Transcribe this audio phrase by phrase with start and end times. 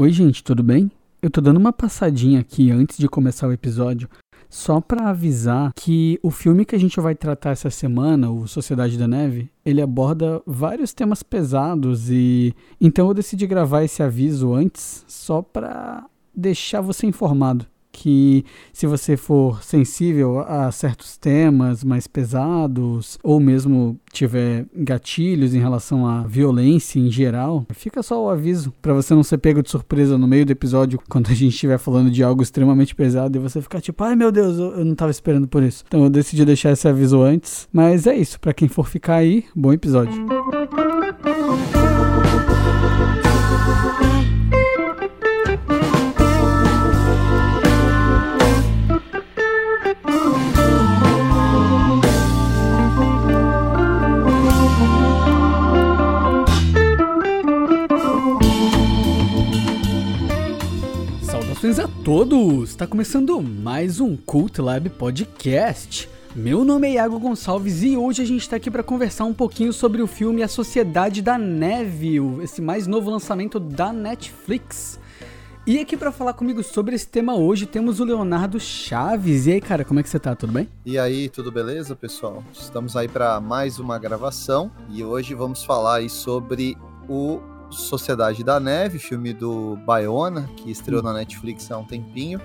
[0.00, 0.90] Oi, gente, tudo bem?
[1.20, 4.08] Eu tô dando uma passadinha aqui antes de começar o episódio,
[4.48, 8.96] só para avisar que o filme que a gente vai tratar essa semana, o Sociedade
[8.96, 15.04] da Neve, ele aborda vários temas pesados e então eu decidi gravar esse aviso antes
[15.06, 23.18] só para deixar você informado que se você for sensível a certos temas mais pesados
[23.22, 28.94] ou mesmo tiver gatilhos em relação à violência em geral, fica só o aviso para
[28.94, 32.10] você não ser pego de surpresa no meio do episódio quando a gente estiver falando
[32.10, 35.48] de algo extremamente pesado e você ficar tipo, ai meu Deus, eu não estava esperando
[35.48, 35.84] por isso.
[35.86, 39.44] Então eu decidi deixar esse aviso antes, mas é isso, para quem for ficar aí,
[39.54, 40.24] bom episódio.
[61.60, 62.70] Saudações a todos!
[62.70, 66.08] Está começando mais um Cult Lab Podcast.
[66.34, 69.70] Meu nome é Iago Gonçalves e hoje a gente está aqui para conversar um pouquinho
[69.70, 74.98] sobre o filme A Sociedade da Neve, esse mais novo lançamento da Netflix.
[75.66, 79.46] E aqui para falar comigo sobre esse tema hoje temos o Leonardo Chaves.
[79.46, 80.34] E aí, cara, como é que você tá?
[80.34, 80.66] Tudo bem?
[80.86, 82.42] E aí, tudo beleza, pessoal?
[82.54, 86.74] Estamos aí para mais uma gravação e hoje vamos falar aí sobre
[87.06, 87.38] o
[87.70, 92.40] Sociedade da Neve, filme do Bayona, que estreou na Netflix há um tempinho.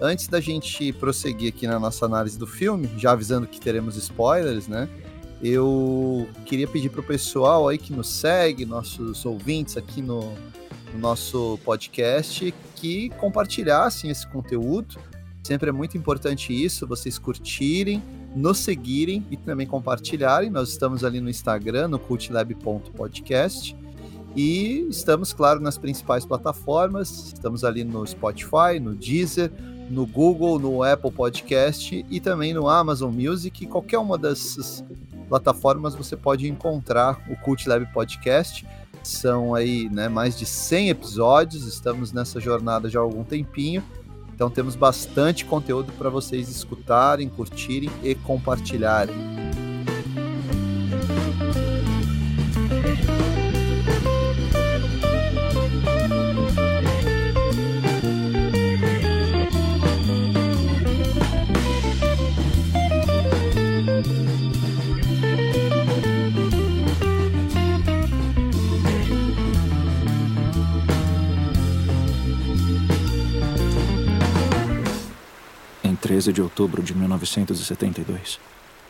[0.00, 4.66] Antes da gente prosseguir aqui na nossa análise do filme, já avisando que teremos spoilers,
[4.66, 4.88] né?
[5.42, 10.20] Eu queria pedir pro pessoal aí que nos segue, nossos ouvintes aqui no,
[10.92, 14.98] no nosso podcast, que compartilhassem esse conteúdo.
[15.42, 18.02] Sempre é muito importante isso, vocês curtirem,
[18.34, 20.50] nos seguirem e também compartilharem.
[20.50, 23.74] Nós estamos ali no Instagram, no cultlab.podcast.
[24.36, 27.32] E estamos, claro, nas principais plataformas.
[27.34, 29.50] Estamos ali no Spotify, no Deezer,
[29.90, 33.66] no Google, no Apple Podcast e também no Amazon Music.
[33.66, 34.84] Qualquer uma dessas
[35.28, 38.66] plataformas você pode encontrar o Cult Lab Podcast.
[39.02, 43.82] São aí né, mais de 100 episódios, estamos nessa jornada já há algum tempinho.
[44.34, 49.69] Então temos bastante conteúdo para vocês escutarem, curtirem e compartilharem.
[76.20, 78.38] 13 de outubro de 1972,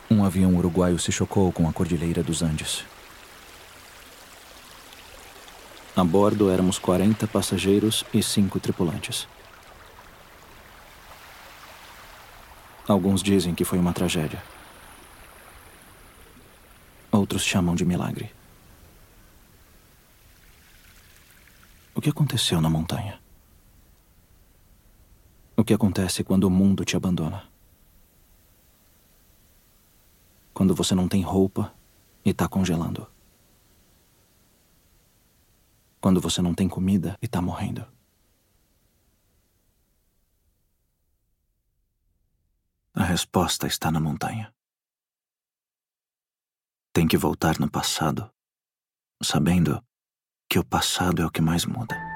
[0.09, 2.83] um avião uruguaio se chocou com a Cordilheira dos Andes.
[5.95, 9.29] A bordo éramos 40 passageiros e 5 tripulantes.
[12.85, 14.43] Alguns dizem que foi uma tragédia.
[17.09, 18.29] Outros chamam de milagre.
[21.95, 23.20] O que aconteceu na montanha?
[25.71, 27.49] Que acontece quando o mundo te abandona?
[30.53, 31.73] Quando você não tem roupa
[32.25, 33.09] e tá congelando.
[36.01, 37.87] Quando você não tem comida e tá morrendo.
[42.93, 44.53] A resposta está na montanha.
[46.91, 48.29] Tem que voltar no passado,
[49.23, 49.81] sabendo
[50.49, 52.10] que o passado é o que mais muda.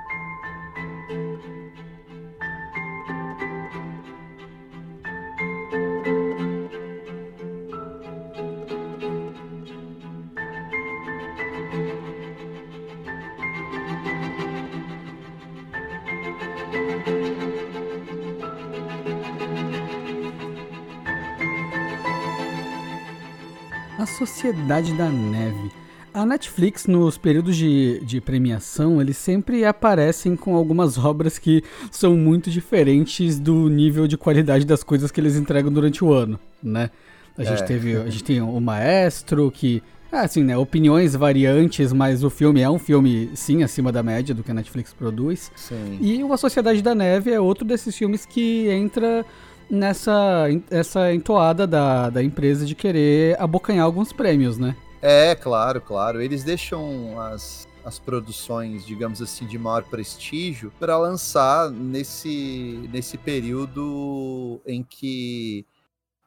[24.25, 25.71] Sociedade da Neve.
[26.13, 31.61] A Netflix, nos períodos de, de premiação, eles sempre aparecem com algumas obras que
[31.91, 36.39] são muito diferentes do nível de qualidade das coisas que eles entregam durante o ano,
[36.63, 36.89] né?
[37.37, 37.65] A gente É.
[37.65, 42.61] teve, a gente tem o Maestro, que, ah, assim, né, opiniões variantes, mas o filme
[42.61, 45.51] é um filme, sim, acima da média do que a Netflix produz.
[45.55, 45.97] Sim.
[46.01, 49.23] E o A Sociedade da Neve é outro desses filmes que entra
[49.69, 54.75] nessa essa entoada da, da empresa de querer abocanhar alguns prêmios, né?
[55.01, 56.21] É, claro, claro.
[56.21, 64.59] Eles deixam as, as produções, digamos assim, de maior prestígio para lançar nesse, nesse período
[64.65, 65.65] em que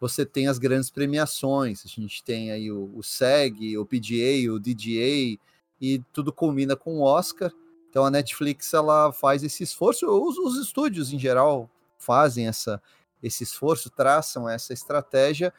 [0.00, 1.82] você tem as grandes premiações.
[1.85, 5.38] A gente tem aí o, o SEG, o PGA, o DGA,
[5.81, 7.52] e tudo culmina com o Oscar.
[7.90, 11.69] Então a Netflix ela faz esse esforço, os, os estúdios em geral
[11.99, 12.81] fazem essa,
[13.23, 15.53] esse esforço, traçam essa estratégia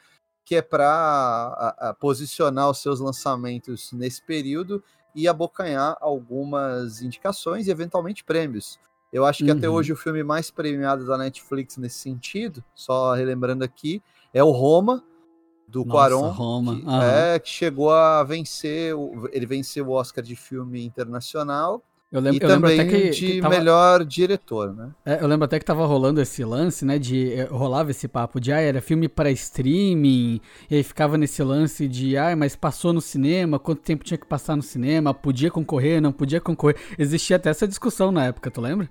[0.44, 4.82] que é para posicionar os seus lançamentos nesse período
[5.14, 8.78] e abocanhar algumas indicações e eventualmente prêmios.
[9.12, 9.58] Eu acho que uhum.
[9.58, 14.02] até hoje o filme mais premiado da Netflix nesse sentido, só relembrando aqui,
[14.32, 15.04] é o Roma,
[15.66, 16.28] do Nossa, Quaron.
[16.30, 16.80] Roma.
[16.80, 18.94] Que, é, que chegou a vencer,
[19.32, 23.10] ele venceu o Oscar de filme internacional eu lembro, e eu também lembro até que,
[23.10, 23.56] de que tava...
[23.56, 24.90] melhor diretor, né?
[25.06, 26.98] É, eu lembro até que tava rolando esse lance, né?
[26.98, 31.40] De eh, rolava esse papo de ah, era filme para streaming, e aí ficava nesse
[31.42, 35.52] lance de ah, mas passou no cinema, quanto tempo tinha que passar no cinema, podia
[35.52, 36.76] concorrer, não podia concorrer.
[36.98, 38.90] Existia até essa discussão na época, tu lembra?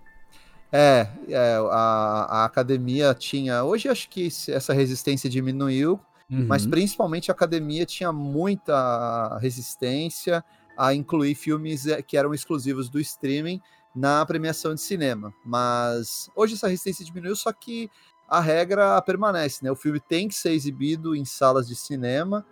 [0.72, 3.66] É, é a, a academia tinha.
[3.66, 6.00] Hoje acho que essa resistência diminuiu,
[6.32, 6.46] uhum.
[6.48, 10.42] mas principalmente a academia tinha muita resistência
[10.80, 13.60] a incluir filmes eh, que eram exclusivos do streaming
[13.94, 15.34] na premiação de cinema.
[15.46, 17.92] Mas hoje essa resistência diminuiu, só que
[18.30, 19.70] a regra permanece, né?
[19.70, 22.46] O filme tem que ser exibido em salas de cinema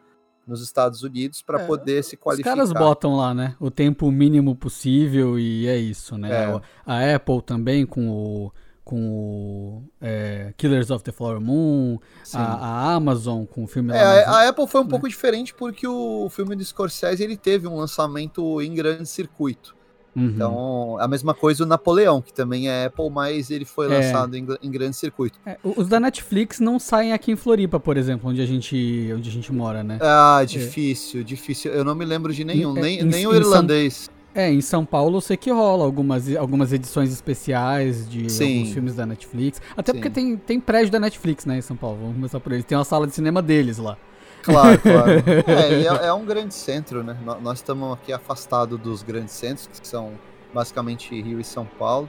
[0.45, 2.51] nos Estados Unidos para é, poder se qualificar.
[2.51, 3.55] Os caras botam lá, né?
[3.61, 6.51] O tempo mínimo possível e é isso, né?
[6.51, 6.61] É.
[6.85, 8.51] A Apple também com o
[8.87, 11.99] com o é, Killers of the Flower Moon,
[12.33, 13.91] a, a, Amazon com o filme.
[13.91, 14.89] É, a, a, Apple foi um né?
[14.89, 19.75] pouco diferente porque o filme do Scorsese ele teve um lançamento em grande circuito.
[20.15, 20.25] Uhum.
[20.25, 23.97] Então, a mesma coisa o Napoleão, que também é Apple, mas ele foi é.
[23.97, 25.37] lançado em, em, grande circuito.
[25.45, 29.29] É, os da Netflix não saem aqui em Floripa, por exemplo, onde a gente, onde
[29.29, 29.99] a gente mora, né?
[30.01, 31.73] Ah, difícil, difícil.
[31.73, 34.09] Eu não me lembro de nenhum, em, nem, em, nem o irlandês.
[34.37, 38.59] É, em São Paulo eu sei que rola algumas, algumas edições especiais de Sim.
[38.59, 39.59] alguns filmes da Netflix.
[39.75, 39.97] Até Sim.
[39.97, 41.97] porque tem, tem prédio da Netflix, né, em São Paulo.
[41.99, 42.63] Vamos começar por eles.
[42.63, 43.97] Tem uma sala de cinema deles lá.
[44.43, 45.11] Claro, claro.
[45.47, 47.17] é, é, é, um grande centro, né?
[47.41, 50.11] Nós estamos aqui afastados dos grandes centros, que são
[50.53, 52.07] basicamente Rio e São Paulo.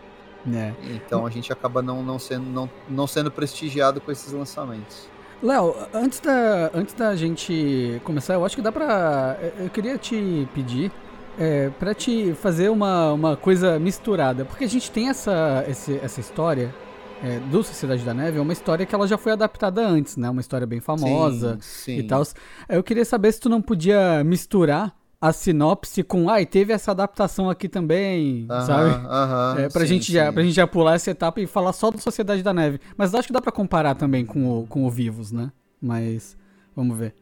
[0.52, 0.74] É.
[0.94, 5.08] Então a gente acaba não, não, sendo, não, não sendo prestigiado com esses lançamentos.
[5.42, 9.38] Léo, antes da, antes da gente começar, eu acho que dá pra.
[9.58, 10.92] Eu queria te pedir
[11.38, 16.20] é, para te fazer uma, uma coisa misturada, porque a gente tem essa, esse, essa
[16.20, 16.74] história
[17.22, 20.28] é, do Sociedade da Neve, é uma história que ela já foi adaptada antes, né?
[20.28, 21.98] Uma história bem famosa sim, sim.
[21.98, 22.22] e tal.
[22.68, 26.92] Eu queria saber se tu não podia misturar a sinopse com, ai, ah, teve essa
[26.92, 28.90] adaptação aqui também, uh -huh, sabe?
[28.90, 31.72] Uh -huh, é, pra, sim, gente já, pra gente já pular essa etapa e falar
[31.72, 32.80] só do Sociedade da Neve.
[32.96, 35.50] Mas acho que dá para comparar também com o, com o Vivos, né?
[35.82, 36.36] Mas
[36.74, 37.14] vamos ver.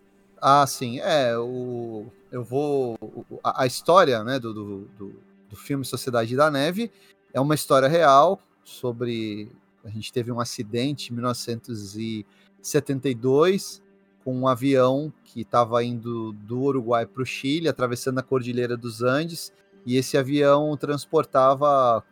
[0.42, 1.00] Ah, sim.
[1.00, 2.98] É, o, eu vou.
[3.42, 5.14] A, a história né, do, do, do,
[5.50, 6.92] do, filme Sociedade da Neve
[7.32, 9.50] é uma história real sobre.
[9.84, 13.80] A gente teve um acidente em 1972
[14.24, 19.00] com um avião que estava indo do Uruguai para o Chile, atravessando a Cordilheira dos
[19.00, 19.52] Andes,
[19.86, 22.02] e esse avião transportava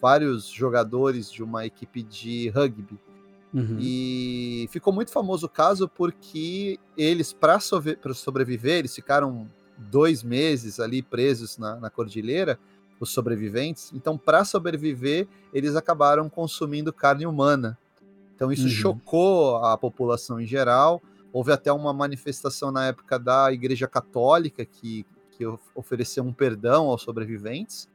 [0.00, 2.98] vários jogadores de uma equipe de rugby.
[3.52, 3.78] Uhum.
[3.80, 11.02] E ficou muito famoso o caso porque eles, para sobreviver, eles ficaram dois meses ali
[11.02, 12.58] presos na, na cordilheira,
[13.00, 13.90] os sobreviventes.
[13.94, 17.78] Então, para sobreviver, eles acabaram consumindo carne humana.
[18.34, 18.68] Então, isso uhum.
[18.68, 21.02] chocou a população em geral.
[21.32, 25.44] Houve até uma manifestação na época da Igreja Católica que, que
[25.74, 27.88] ofereceu um perdão aos sobreviventes,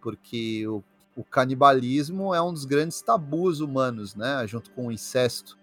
[0.00, 0.82] porque o,
[1.20, 4.46] o canibalismo é um dos grandes tabus humanos, né?
[4.46, 5.58] Junto com o incesto.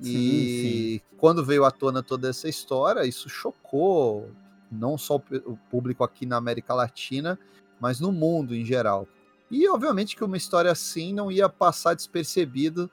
[0.00, 1.00] E sim, sim.
[1.18, 4.30] quando veio à tona toda essa história, isso chocou
[4.72, 7.38] não só o público aqui na América Latina,
[7.78, 9.06] mas no mundo em geral.
[9.50, 12.90] E obviamente que uma história assim não ia passar despercebido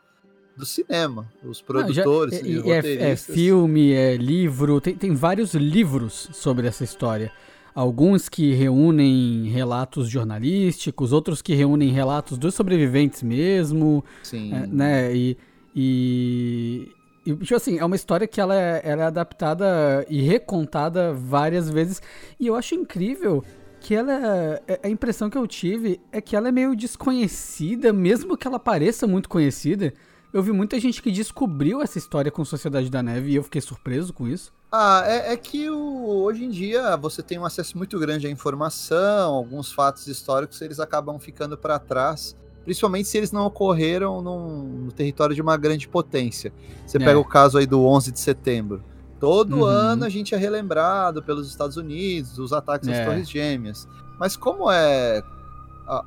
[0.58, 6.30] do cinema, os produtores, não, já, é, é, filme, é livro, tem, tem vários livros
[6.34, 7.32] sobre essa história.
[7.78, 14.52] Alguns que reúnem relatos jornalísticos, outros que reúnem relatos dos sobreviventes mesmo, Sim.
[14.52, 15.16] É, né?
[15.16, 15.38] E,
[15.76, 16.92] e,
[17.24, 21.70] e, tipo assim, é uma história que ela é, ela é adaptada e recontada várias
[21.70, 22.02] vezes.
[22.40, 23.44] E eu acho incrível
[23.80, 24.12] que ela.
[24.12, 28.48] É, é, a impressão que eu tive é que ela é meio desconhecida, mesmo que
[28.48, 29.94] ela pareça muito conhecida.
[30.34, 33.62] Eu vi muita gente que descobriu essa história com Sociedade da Neve e eu fiquei
[33.62, 34.54] surpreso com isso.
[34.72, 38.30] Ah, é, é que o, hoje em dia você tem um acesso muito grande à
[38.30, 42.36] informação, alguns fatos históricos eles acabam ficando para trás
[42.68, 46.52] principalmente se eles não ocorreram num, no território de uma grande potência.
[46.86, 47.00] Você é.
[47.00, 48.84] pega o caso aí do 11 de setembro.
[49.22, 49.64] Todo uhum.
[49.64, 53.00] ano a gente é relembrado pelos Estados Unidos, os ataques é.
[53.00, 53.88] às Torres Gêmeas.
[54.20, 55.24] Mas como é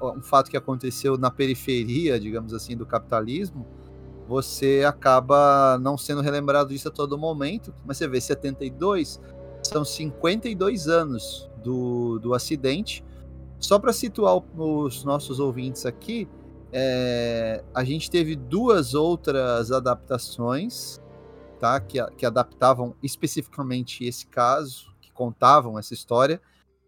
[0.02, 3.66] um fato que aconteceu na periferia, digamos assim, do capitalismo,
[4.30, 7.74] você acaba não sendo relembrado disso a todo momento.
[7.84, 9.20] Mas você vê, 72
[9.60, 13.04] são 52 anos do, do acidente
[13.58, 16.28] Só para situar os nossos ouvintes aqui,
[16.72, 21.00] é, a gente teve duas outras adaptações,
[21.58, 21.80] tá?
[21.80, 26.40] Que, que adaptavam especificamente esse caso, que contavam essa história.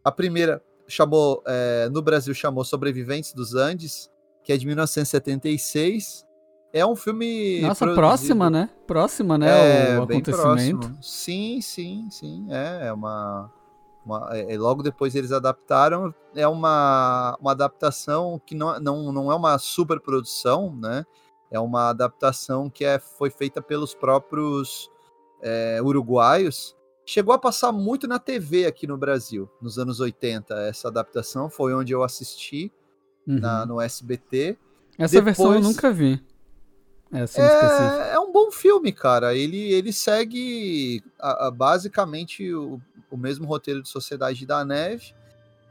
[0.04, 4.08] A primeira chamou, é, no Brasil chamou Sobreviventes dos Andes,
[4.44, 6.24] que é de 1976.
[6.72, 7.60] É um filme.
[7.60, 8.00] Nossa, produzido...
[8.00, 8.70] próxima, né?
[8.86, 9.92] Próxima, né?
[9.92, 10.78] É, o acontecimento.
[10.78, 11.02] Próximo.
[11.02, 12.46] Sim, sim, sim.
[12.48, 13.52] É, é uma.
[14.06, 16.14] uma é, logo depois eles adaptaram.
[16.34, 21.04] É uma, uma adaptação que não, não, não é uma super produção, né?
[21.50, 24.90] É uma adaptação que é, foi feita pelos próprios
[25.42, 26.74] é, uruguaios.
[27.04, 30.54] Chegou a passar muito na TV aqui no Brasil, nos anos 80.
[30.54, 32.72] Essa adaptação foi onde eu assisti
[33.26, 33.40] uhum.
[33.40, 34.56] na, no SBT.
[34.98, 35.36] Essa Depois...
[35.36, 36.24] versão eu nunca vi.
[37.12, 39.34] Essa é, é um bom filme, cara.
[39.34, 45.14] Ele, ele segue a, a, basicamente o, o mesmo roteiro de Sociedade da Neve,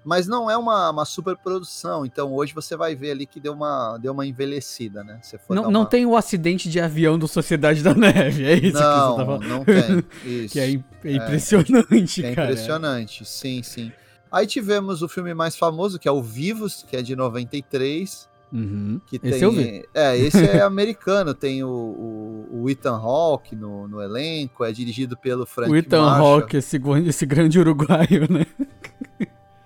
[0.06, 2.06] mas não é uma, uma super produção.
[2.06, 5.20] Então hoje você vai ver ali que deu uma, deu uma envelhecida, né?
[5.50, 5.72] não, uma...
[5.72, 9.18] não tem o acidente de avião do Sociedade da Neve, é isso não, que você
[9.18, 9.48] tá falando?
[9.48, 10.04] Não tem.
[10.44, 10.54] Isso.
[10.54, 12.50] que é, é impressionante, é, é cara.
[12.50, 13.92] É impressionante, sim, sim.
[14.32, 18.30] Aí tivemos o filme mais famoso, que é o Vivos, que é de 93.
[18.52, 19.00] Uhum.
[19.06, 19.86] Que esse tem, eu vi.
[19.94, 25.16] É, esse é americano, tem o, o, o Ethan Hawke no, no, elenco, é dirigido
[25.18, 28.46] pelo Frank O Ethan Hawke, esse, esse grande uruguaio, né?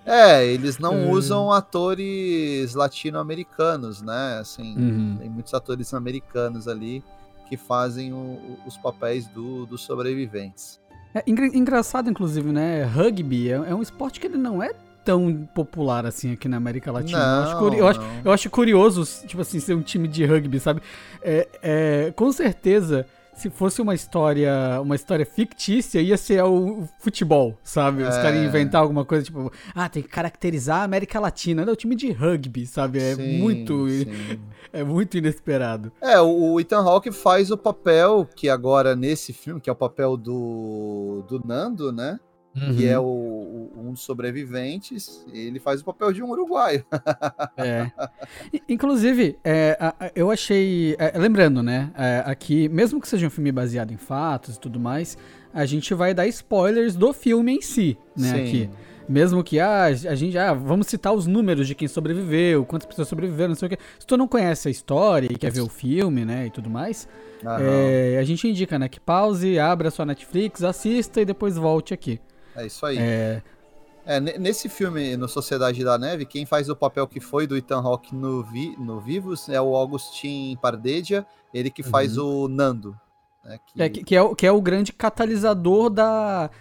[0.08, 1.10] É, eles não é.
[1.10, 4.38] usam atores latino-americanos, né?
[4.40, 5.18] Assim, uhum.
[5.18, 7.04] tem muitos atores americanos ali
[7.50, 10.80] que fazem o, os papéis do, dos sobreviventes.
[11.12, 12.84] É engraçado, inclusive, né?
[12.84, 14.74] Rugby é, é um esporte que ele não é
[15.06, 17.20] tão popular assim aqui na América Latina.
[17.20, 20.60] Não, eu, acho eu, acho, eu, acho curioso, tipo assim, ser um time de rugby,
[20.60, 20.82] sabe?
[21.22, 27.58] É, é, com certeza, se fosse uma história, uma história fictícia, ia ser o futebol,
[27.64, 28.02] sabe?
[28.02, 28.22] Os é.
[28.22, 31.64] caras inventar alguma coisa, tipo, ah, tem que caracterizar a América Latina.
[31.64, 33.00] Não, é o time de rugby, sabe?
[33.00, 33.88] É sim, muito.
[33.90, 34.40] Sim.
[34.74, 35.90] É muito inesperado.
[36.02, 40.18] É, o Ethan Hawke faz o papel que agora nesse filme, que é o papel
[40.18, 42.20] do, do Nando, né?
[42.56, 42.76] Uhum.
[42.76, 46.86] Que é o, o, um dos sobreviventes, ele faz o papel de um uruguaio.
[47.58, 47.92] é.
[48.70, 49.78] Inclusive, é,
[50.16, 50.96] eu achei.
[50.98, 51.92] É, lembrando, né?
[51.98, 55.18] É, aqui, mesmo que seja um filme baseado em fatos e tudo mais,
[55.54, 58.34] a gente vai dar spoilers do filme em si, né?
[58.34, 58.42] Sim.
[58.44, 58.70] Aqui.
[59.08, 63.08] Mesmo que ah, a gente ah, vamos citar os números de quem sobreviveu, quantas pessoas
[63.08, 63.78] sobreviveram, não sei o que.
[64.00, 67.08] Se tu não conhece a história e quer ver o filme, né, e tudo mais,
[67.60, 72.20] é, a gente indica, né, que pause, abra sua Netflix, assista e depois volte aqui.
[72.56, 72.98] É isso aí.
[72.98, 73.42] É...
[74.08, 77.80] É, nesse filme, no Sociedade da Neve, quem faz o papel que foi do Ethan
[77.80, 82.44] Hawke no, vi, no Vivos é o Augustin Pardedia, ele que faz uhum.
[82.44, 82.96] o Nando.
[83.44, 83.82] Né, que...
[83.82, 86.52] É, que, é, o, que é o grande catalisador da,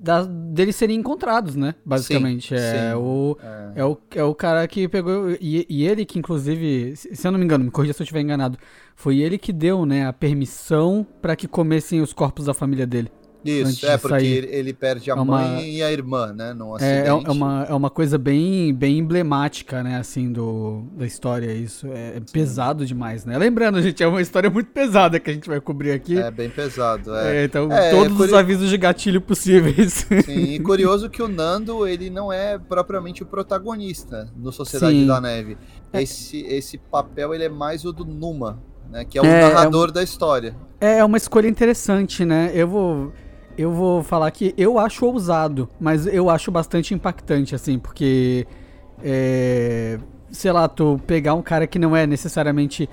[0.00, 1.74] da, deles serem encontrados, né?
[1.84, 2.48] Basicamente.
[2.48, 2.96] Sim, é, sim.
[2.96, 3.72] O, é.
[3.76, 3.84] é.
[3.84, 5.30] o, é o cara que pegou.
[5.38, 8.22] E, e, ele que, inclusive, se eu não me engano, me corrija se eu estiver
[8.22, 8.58] enganado,
[8.96, 13.12] foi ele que deu né, a permissão para que comessem os corpos da família dele.
[13.44, 16.52] Isso, é porque ele, ele, perde a é uma, mãe e a irmã, né?
[16.52, 19.96] Num é, é, é, uma, é uma coisa bem, bem emblemática, né?
[19.96, 21.50] Assim, do, da história.
[21.52, 23.38] Isso é, é pesado demais, né?
[23.38, 26.18] Lembrando, gente, é uma história muito pesada que a gente vai cobrir aqui.
[26.18, 27.38] É bem pesado, é.
[27.38, 30.06] é então, todos os avisos de gatilho possíveis.
[30.24, 35.06] Sim, e curioso que o Nando, ele não é propriamente o protagonista no Sociedade Sim.
[35.06, 35.56] da Neve.
[35.92, 39.04] Esse, esse papel, ele é mais o do Numa, né?
[39.04, 40.54] Que é o narrador um, da história.
[40.80, 42.50] É uma escolha interessante, né?
[42.54, 43.12] Eu vou
[43.60, 48.46] eu vou falar que eu acho ousado, mas eu acho bastante impactante, assim, porque.
[49.02, 49.98] É,
[50.30, 52.88] sei lá, tu pegar um cara que não é necessariamente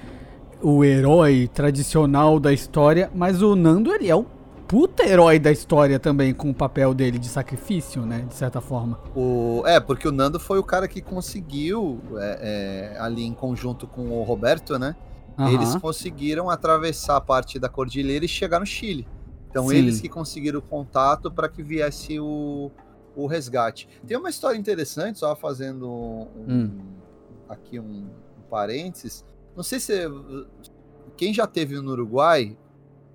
[0.62, 4.26] o herói tradicional da história, mas o Nando, ele é o
[4.68, 8.26] puta herói da história também, com o papel dele de sacrifício, né?
[8.28, 9.00] De certa forma.
[9.16, 13.88] O, é, porque o Nando foi o cara que conseguiu, é, é, ali em conjunto
[13.88, 14.96] com o Roberto, né?
[15.38, 15.48] Uhum.
[15.50, 19.08] Eles conseguiram atravessar a parte da cordilheira e chegar no Chile.
[19.50, 19.78] Então Sim.
[19.78, 22.72] eles que conseguiram o contato para que viesse o,
[23.16, 23.88] o resgate.
[24.06, 26.80] Tem uma história interessante, só fazendo um, hum.
[27.50, 29.26] aqui um, um parênteses.
[29.56, 29.94] Não sei se
[31.16, 32.56] quem já teve no Uruguai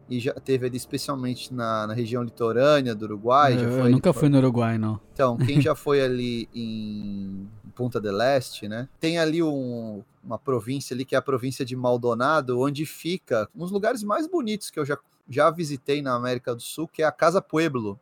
[0.09, 3.55] e já teve ali especialmente na, na região litorânea do Uruguai.
[3.55, 5.01] Eu, eu nunca fui no Uruguai, não.
[5.13, 8.89] Então, quem já foi ali em Punta del Este, né?
[9.01, 13.61] Tem ali um, uma província ali que é a província de Maldonado, onde fica um
[13.61, 14.99] dos lugares mais bonitos que eu já
[15.29, 17.99] já visitei na América do Sul, que é a Casa Pueblo,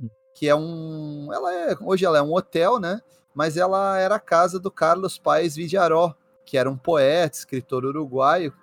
[0.00, 0.08] hum.
[0.34, 3.00] que é um, ela é, hoje ela é um hotel, né?
[3.34, 8.54] Mas ela era a casa do Carlos Paes Vidiaró, que era um poeta, escritor uruguaio,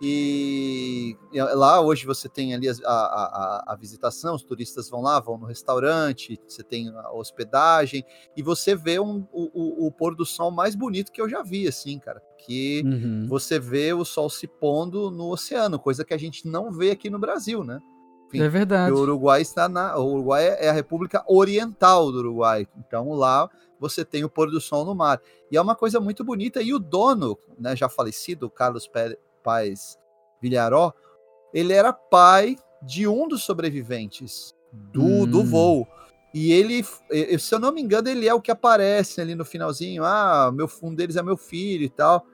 [0.00, 5.18] E, e lá hoje você tem ali a, a, a, visitação, os turistas vão lá,
[5.18, 8.04] vão no restaurante, você tem a hospedagem,
[8.36, 11.66] e você vê um, o, o, pôr do sol mais bonito que eu já vi,
[11.66, 12.22] assim, cara.
[12.38, 13.26] Que uhum.
[13.28, 17.10] você vê o sol se pondo no oceano, coisa que a gente não vê aqui
[17.10, 17.80] no Brasil, né?
[18.28, 18.92] Enfim, é verdade.
[18.92, 19.96] O Uruguai está na.
[19.96, 22.68] O Uruguai é a República Oriental do Uruguai.
[22.76, 23.48] Então lá
[23.80, 25.20] você tem o pôr do sol no mar.
[25.50, 26.60] E é uma coisa muito bonita.
[26.60, 28.86] E o dono, né, já falecido, Carlos
[29.48, 29.98] Paz
[30.42, 30.92] Villaró,
[31.54, 35.26] ele era pai de um dos sobreviventes do, hum.
[35.26, 35.88] do voo.
[36.34, 36.84] E ele,
[37.38, 40.04] se eu não me engano, ele é o que aparece ali no finalzinho.
[40.04, 42.26] Ah, meu um deles é meu filho e tal.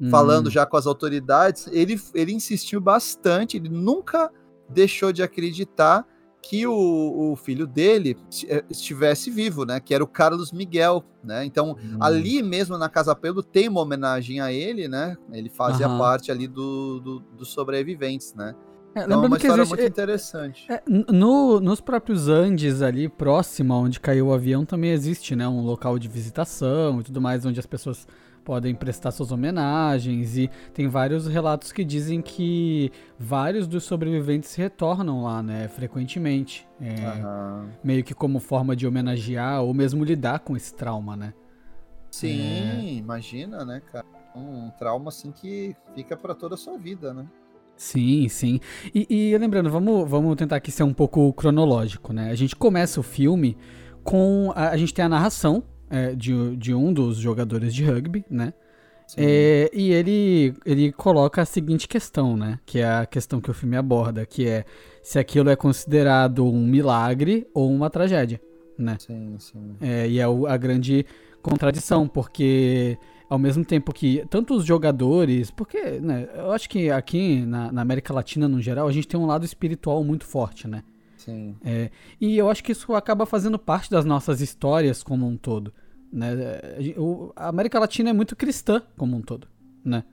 [0.00, 0.08] Hum.
[0.08, 1.66] Falando já com as autoridades.
[1.66, 4.32] Ele, ele insistiu bastante, ele nunca
[4.66, 6.06] deixou de acreditar
[6.44, 9.80] que o, o, filho dele eh, estivesse vivo, né?
[9.80, 11.42] Que era o Carlos Miguel, né?
[11.42, 11.96] Então, hum.
[12.00, 15.16] ali mesmo na Casa Pelo tem uma homenagem a ele, né?
[15.32, 15.98] Ele fazia uhum.
[15.98, 18.54] parte ali do, do, dos sobreviventes, né?
[18.94, 20.66] É, então, é uma história existe, muito interessante.
[20.70, 25.48] É, no, nos próprios Andes ali, próximo onde caiu o avião, também existe, né?
[25.48, 28.06] Um local de visitação e tudo mais, onde as pessoas
[28.44, 35.24] podem prestar suas homenagens e tem vários relatos que dizem que vários dos sobreviventes retornam
[35.24, 37.68] lá, né, frequentemente, é, uhum.
[37.82, 41.32] meio que como forma de homenagear ou mesmo lidar com esse trauma, né?
[42.10, 42.84] Sim, é...
[42.92, 47.26] imagina, né, cara, um trauma assim que fica para toda a sua vida, né?
[47.76, 48.60] Sim, sim.
[48.94, 52.30] E, e lembrando, vamos, vamos tentar aqui ser um pouco cronológico, né?
[52.30, 53.56] A gente começa o filme
[54.04, 54.52] com.
[54.54, 58.52] A, a gente tem a narração é, de, de um dos jogadores de rugby, né?
[59.16, 62.58] É, e ele, ele coloca a seguinte questão, né?
[62.66, 64.64] Que é a questão que o filme aborda, que é
[65.02, 68.40] se aquilo é considerado um milagre ou uma tragédia,
[68.76, 68.96] né?
[68.98, 69.76] Sim, sim.
[69.80, 71.06] É, e é a grande
[71.40, 72.98] contradição, porque
[73.28, 77.82] ao mesmo tempo que tanto os jogadores, porque né, eu acho que aqui na, na
[77.82, 80.82] América Latina no geral a gente tem um lado espiritual muito forte, né?
[81.16, 81.54] Sim.
[81.64, 85.72] É, e eu acho que isso acaba fazendo parte das nossas histórias como um todo.
[86.14, 86.94] Né?
[86.96, 89.48] O, a América Latina é muito cristã como um todo,
[89.84, 90.04] né?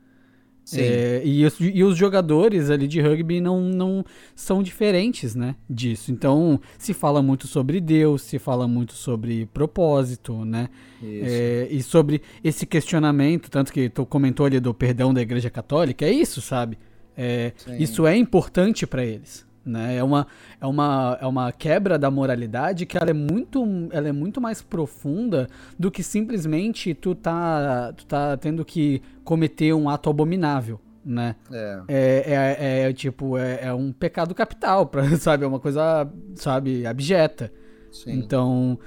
[0.74, 6.12] É, e, os, e, os, jogadores ali de rugby não, não são diferentes, né, disso.
[6.12, 10.70] Então, se fala muito sobre Deus, se fala muito sobre propósito, né?
[11.04, 16.06] É, e sobre esse questionamento, tanto que tu comentou ali do perdão da Igreja Católica,
[16.06, 16.78] é isso, sabe?
[17.18, 19.98] É, isso é importante para eles, né?
[19.98, 20.28] É, uma,
[20.60, 24.62] é, uma, é uma quebra da moralidade que ela é, muito, ela é muito mais
[24.62, 25.48] profunda
[25.78, 30.80] do que simplesmente tu tá, tu tá tendo que cometer um ato abominável.
[31.04, 31.36] Né?
[31.52, 31.82] É.
[31.88, 35.44] É, é, é tipo, é, é, um pecado capital, pra, sabe?
[35.44, 37.52] É uma coisa, sabe, abjeta.
[37.92, 38.14] Sim.
[38.14, 38.80] Então,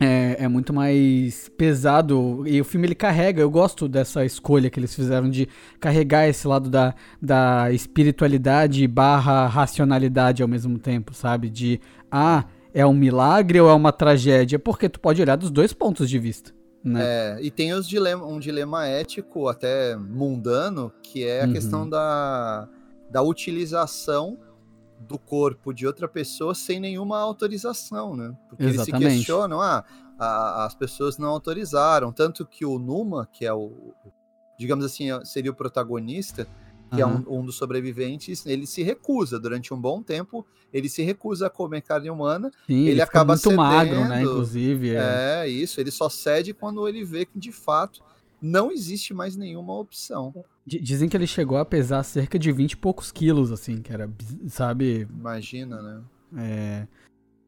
[0.00, 3.40] é, é, muito mais pesado e o filme ele carrega.
[3.40, 9.46] Eu gosto dessa escolha que eles fizeram de carregar esse lado da, da espiritualidade barra
[9.46, 11.48] racionalidade ao mesmo tempo, sabe?
[11.48, 11.80] De
[12.10, 14.58] ah, é um milagre ou é uma tragédia?
[14.58, 16.52] Porque tu pode olhar dos dois pontos de vista.
[16.82, 17.00] Né?
[17.02, 21.52] É, e tem os dilema, um dilema ético até mundano, que é a uhum.
[21.52, 22.68] questão da,
[23.10, 24.36] da utilização
[25.08, 28.34] do corpo de outra pessoa sem nenhuma autorização, né?
[28.48, 29.04] Porque Exatamente.
[29.04, 29.84] eles se questionam, ah,
[30.18, 33.94] a, as pessoas não autorizaram, tanto que o Numa, que é o,
[34.58, 36.46] digamos assim, seria o protagonista,
[36.90, 37.24] que uhum.
[37.26, 41.46] é um, um, dos sobreviventes, ele se recusa durante um bom tempo, ele se recusa
[41.46, 44.94] a comer carne humana, Sim, ele, ele acaba muito cedendo, magro, né, inclusive.
[44.94, 45.42] É.
[45.42, 48.02] é isso, ele só cede quando ele vê que de fato
[48.44, 50.44] não existe mais nenhuma opção.
[50.66, 54.10] Dizem que ele chegou a pesar cerca de 20 e poucos quilos, assim, que era,
[54.48, 55.08] sabe?
[55.10, 56.02] Imagina, né?
[56.36, 56.86] É.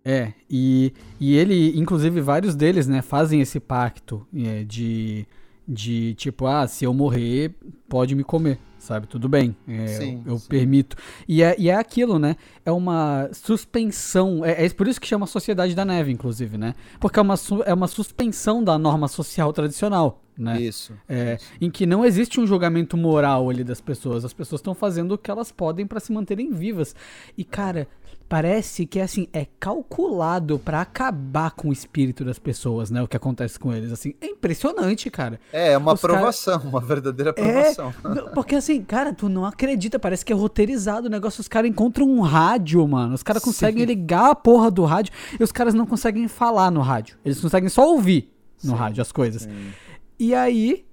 [0.08, 5.26] É, e, e ele, inclusive, vários deles, né, fazem esse pacto é, de,
[5.66, 7.54] de tipo, ah, se eu morrer,
[7.88, 9.06] pode me comer, sabe?
[9.06, 10.48] Tudo bem, é, sim, eu, eu sim.
[10.48, 10.96] permito.
[11.26, 12.36] E é, e é aquilo, né?
[12.64, 16.74] É uma suspensão, é, é por isso que chama Sociedade da Neve, inclusive, né?
[17.00, 20.60] Porque é uma, é uma suspensão da norma social tradicional, né?
[20.60, 21.46] Isso, é, isso.
[21.60, 24.24] Em que não existe um julgamento moral ali das pessoas.
[24.24, 26.94] As pessoas estão fazendo o que elas podem para se manterem vivas.
[27.36, 27.88] E, cara,
[28.28, 33.02] parece que assim é calculado para acabar com o espírito das pessoas, né?
[33.02, 35.40] O que acontece com eles, assim, é impressionante, cara.
[35.52, 36.68] É, é uma Os aprovação, cara...
[36.68, 37.94] uma verdadeira é, aprovação.
[38.04, 41.40] É, porque assim, cara, tu não acredita, parece que é roteirizado o negócio.
[41.40, 43.14] Os caras encontram um rádio, mano.
[43.14, 43.86] Os caras conseguem Sim.
[43.86, 47.16] ligar a porra do rádio e os caras não conseguem falar no rádio.
[47.24, 48.76] Eles conseguem só ouvir no Sim.
[48.76, 49.42] rádio as coisas.
[49.42, 49.70] Sim.
[50.18, 50.84] E aí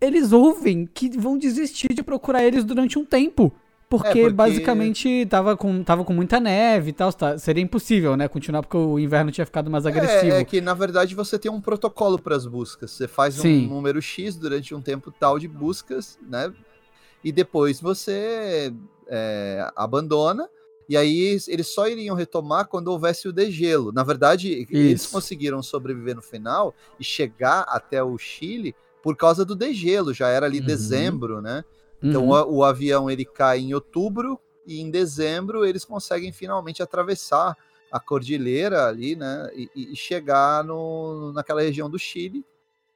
[0.00, 3.52] eles ouvem que vão desistir de procurar eles durante um tempo.
[3.90, 8.16] Porque, é porque, basicamente tava com, tava com muita neve e tal, tá, seria impossível,
[8.16, 10.32] né, continuar porque o inverno tinha ficado mais agressivo.
[10.32, 12.92] É, é que na verdade você tem um protocolo para as buscas.
[12.92, 13.66] Você faz um Sim.
[13.66, 16.52] número X durante um tempo tal de buscas, né?
[17.22, 18.72] e depois você
[19.06, 20.48] é, abandona.
[20.88, 23.92] E aí eles só iriam retomar quando houvesse o degelo.
[23.92, 24.68] Na verdade, Isso.
[24.72, 30.12] eles conseguiram sobreviver no final e chegar até o Chile por causa do degelo.
[30.12, 30.66] Já era ali uhum.
[30.66, 31.64] dezembro, né?
[32.02, 32.30] Então uhum.
[32.30, 37.56] o, o, avião ele cai em outubro e em dezembro eles conseguem finalmente atravessar
[37.90, 39.50] a cordilheira ali, né?
[39.54, 42.44] E, e chegar no, naquela região do Chile.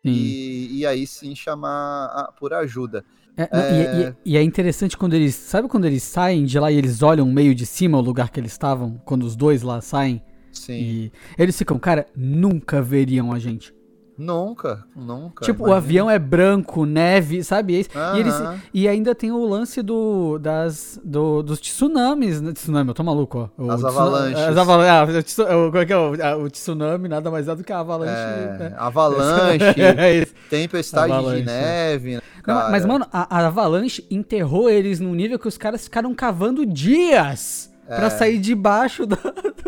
[0.04, 3.02] E, e, aí sim chamar a, por ajuda.
[3.36, 4.14] É, é...
[4.24, 5.34] E, e, é interessante quando eles.
[5.34, 8.38] Sabe quando eles saem de lá e eles olham meio de cima o lugar que
[8.38, 9.00] eles estavam?
[9.06, 10.22] Quando os dois lá saem?
[10.52, 11.10] Sim.
[11.38, 13.74] Eles ficam, cara, nunca veriam a gente.
[14.16, 15.44] Nunca, nunca.
[15.44, 15.74] Tipo, imagina.
[15.74, 17.74] o avião é branco, neve, sabe?
[17.74, 18.34] E, eles,
[18.72, 22.40] e ainda tem o lance do, das, do, dos tsunamis.
[22.40, 22.52] Né?
[22.52, 23.62] Tsunami, eu tô maluco, ó.
[23.62, 24.38] O as avalanches.
[24.38, 25.38] As avalanches.
[25.40, 28.12] Ah, o, é, é o, tsunami nada mais é do que a avalanche.
[28.12, 28.74] É, né?
[28.76, 31.40] Avalanche, é tempestade avalanche.
[31.40, 32.14] de neve.
[32.16, 36.14] Né, Não, mas, mano, a, a avalanche enterrou eles num nível que os caras ficaram
[36.14, 37.96] cavando dias é.
[37.96, 39.18] Pra sair debaixo da.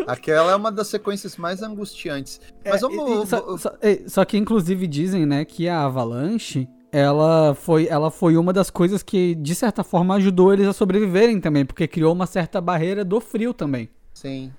[0.07, 2.39] Aquela é uma das sequências mais angustiantes.
[2.65, 3.29] Mas é, vamos.
[3.29, 3.73] Só, só,
[4.07, 6.67] só, que, inclusive, dizem, né, que a Avalanche.
[6.89, 11.39] Ela foi, ela foi uma das coisas que, de certa forma, ajudou eles a sobreviverem
[11.39, 13.89] também, porque criou uma certa barreira do frio também.
[14.13, 14.53] Sim.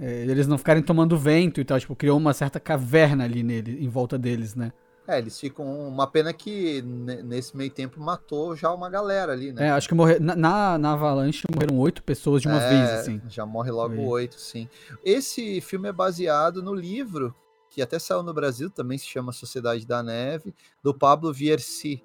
[0.00, 3.84] É, eles não ficarem tomando vento e tal, tipo, criou uma certa caverna ali nele,
[3.84, 4.72] em volta deles, né?
[5.08, 5.64] É, eles ficam.
[5.88, 9.68] Uma pena que nesse meio tempo matou já uma galera ali, né?
[9.68, 10.20] É, acho que morreu.
[10.20, 13.22] Na, na Avalanche morreram oito pessoas de uma é, vez, assim.
[13.26, 14.68] Já morre logo oito, sim.
[15.02, 17.34] Esse filme é baseado no livro,
[17.70, 22.04] que até saiu no Brasil, também se chama Sociedade da Neve, do Pablo Vierci,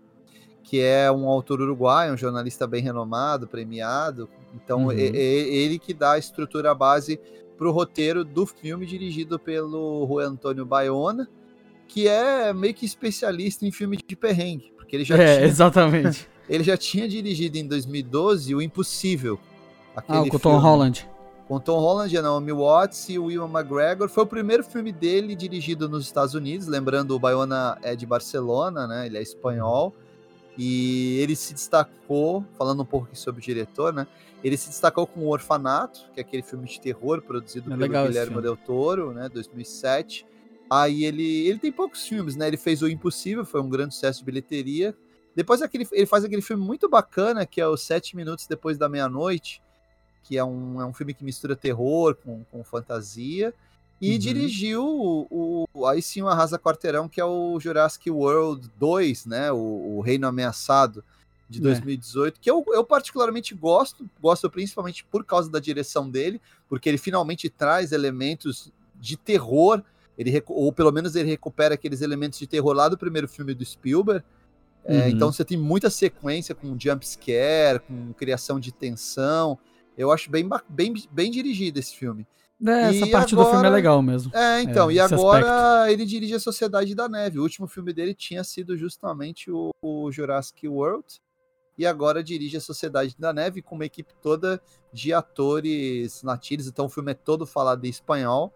[0.63, 4.29] que é um autor uruguaio, um jornalista bem renomado, premiado.
[4.55, 4.91] Então, uhum.
[4.93, 7.19] é, é ele que dá a estrutura base
[7.57, 11.29] para o roteiro do filme dirigido pelo Juan Antônio Bayona
[11.93, 16.27] que é meio que especialista em filme de perrengue, porque ele já é, tinha, exatamente.
[16.49, 19.39] ele já tinha dirigido em 2012 o Impossível.
[19.95, 21.07] Ah, com Tom Holland.
[21.47, 24.09] Com Tom Holland, a Naomi Watts e o Will McGregor.
[24.09, 28.87] Foi o primeiro filme dele dirigido nos Estados Unidos, lembrando o Bayona é de Barcelona,
[28.87, 29.05] né?
[29.05, 29.93] Ele é espanhol.
[30.57, 34.07] E ele se destacou, falando um pouco sobre o diretor, né?
[34.43, 38.07] Ele se destacou com O Orfanato, que é aquele filme de terror produzido é pelo
[38.07, 39.29] Guilherme Del Toro, né?
[39.31, 40.32] 2007.
[40.73, 42.47] Aí ele, ele tem poucos filmes, né?
[42.47, 44.95] Ele fez O Impossível, foi um grande sucesso de bilheteria.
[45.35, 48.89] Depois aquele, ele faz aquele filme muito bacana, que é o Sete Minutos Depois da
[48.89, 49.61] Meia-Noite,
[50.23, 53.53] que é um, é um filme que mistura terror com, com fantasia.
[54.01, 54.17] E uhum.
[54.17, 59.51] dirigiu o, o, aí sim o Arrasa Quarteirão, que é o Jurassic World 2, né?
[59.51, 61.03] O, o Reino Ameaçado
[61.47, 62.39] de 2018, é.
[62.41, 67.47] que eu, eu particularmente gosto, gosto principalmente por causa da direção dele, porque ele finalmente
[67.47, 69.83] traz elementos de terror
[70.17, 73.65] ele, ou pelo menos ele recupera aqueles elementos de terror lá do primeiro filme do
[73.65, 74.23] Spielberg.
[74.85, 75.07] É, uhum.
[75.07, 79.57] então você tem muita sequência com jump scare, com criação de tensão.
[79.97, 82.27] Eu acho bem, bem, bem dirigido esse filme.
[82.65, 84.31] É, essa parte agora, do filme é legal mesmo.
[84.35, 85.91] É, então, é, e agora aspecto.
[85.91, 87.39] ele dirige a Sociedade da Neve.
[87.39, 91.05] O último filme dele tinha sido justamente o, o Jurassic World.
[91.77, 94.61] E agora dirige a Sociedade da Neve com uma equipe toda
[94.93, 96.67] de atores nativos.
[96.67, 98.53] Então o filme é todo falado em espanhol.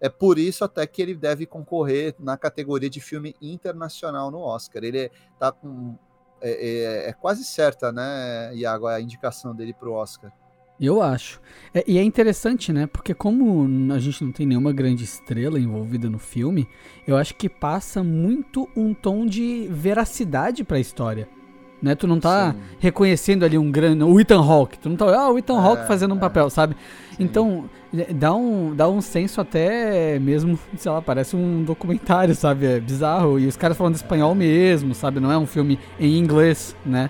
[0.00, 4.82] É por isso até que ele deve concorrer na categoria de filme internacional no Oscar.
[4.82, 5.96] Ele tá com.
[6.40, 10.32] É, é, é quase certa, né, Iago, a indicação dele para o Oscar.
[10.80, 11.42] Eu acho.
[11.74, 12.86] É, e é interessante, né?
[12.86, 16.66] Porque como a gente não tem nenhuma grande estrela envolvida no filme,
[17.06, 21.28] eu acho que passa muito um tom de veracidade para a história.
[21.82, 21.94] Né?
[21.94, 22.58] Tu não tá Sim.
[22.78, 24.04] reconhecendo ali um grande.
[24.04, 24.78] O Ethan Hawke.
[24.78, 25.06] Tu não tá.
[25.06, 26.20] Ah, o Ethan é, Hawke fazendo um é.
[26.20, 26.76] papel, sabe?
[27.16, 27.24] Sim.
[27.24, 27.70] Então,
[28.14, 32.66] dá um, dá um senso até mesmo, sei lá, parece um documentário, sabe?
[32.66, 33.38] É bizarro.
[33.38, 35.20] E os caras falando espanhol mesmo, sabe?
[35.20, 37.08] Não é um filme em inglês, né?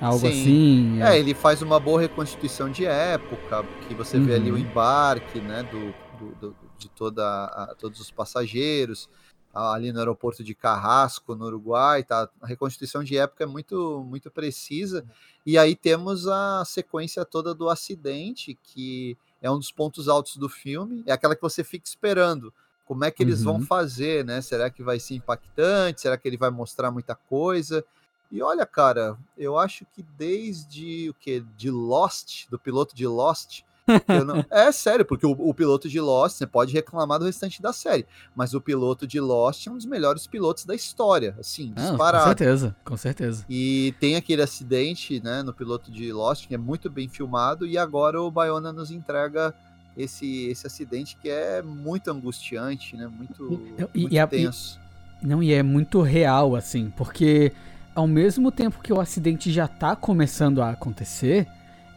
[0.00, 0.28] Algo Sim.
[0.28, 1.02] assim.
[1.02, 1.16] É.
[1.16, 1.18] é.
[1.18, 4.24] ele faz uma boa reconstituição de época, que você uhum.
[4.24, 4.60] vê ali o uhum.
[4.60, 5.64] embarque, né?
[5.70, 9.08] Do, do, do de toda a, todos os passageiros
[9.52, 12.28] ali no aeroporto de Carrasco, no Uruguai, tá?
[12.40, 15.04] A reconstituição de época é muito, muito precisa.
[15.44, 20.48] E aí temos a sequência toda do acidente, que é um dos pontos altos do
[20.48, 22.52] filme, é aquela que você fica esperando.
[22.86, 23.58] Como é que eles uhum.
[23.58, 24.40] vão fazer, né?
[24.40, 26.00] Será que vai ser impactante?
[26.00, 27.84] Será que ele vai mostrar muita coisa?
[28.30, 33.62] E olha, cara, eu acho que desde o que de Lost, do piloto de Lost,
[34.26, 34.44] não...
[34.50, 38.06] É sério, porque o, o, piloto de Lost, você pode reclamar do restante da série,
[38.34, 42.24] mas o piloto de Lost é um dos melhores pilotos da história, assim, disparado.
[42.24, 43.44] com certeza, com certeza.
[43.48, 47.76] E tem aquele acidente, né, no piloto de Lost, que é muito bem filmado, e
[47.76, 49.54] agora o Bayona nos entrega
[49.96, 53.60] esse, esse acidente que é muito angustiante, né, muito,
[53.94, 54.80] e, muito e, tenso.
[55.20, 57.52] E, não, e é muito real, assim, porque
[57.94, 61.46] ao mesmo tempo que o acidente já tá começando a acontecer,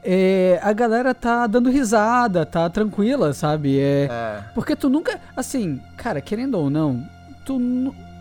[0.08, 3.80] é, a galera tá dando risada, tá tranquila, sabe?
[3.80, 4.44] É, É.
[4.54, 7.04] Porque tu nunca, assim, cara, querendo ou não,
[7.44, 7.60] tu,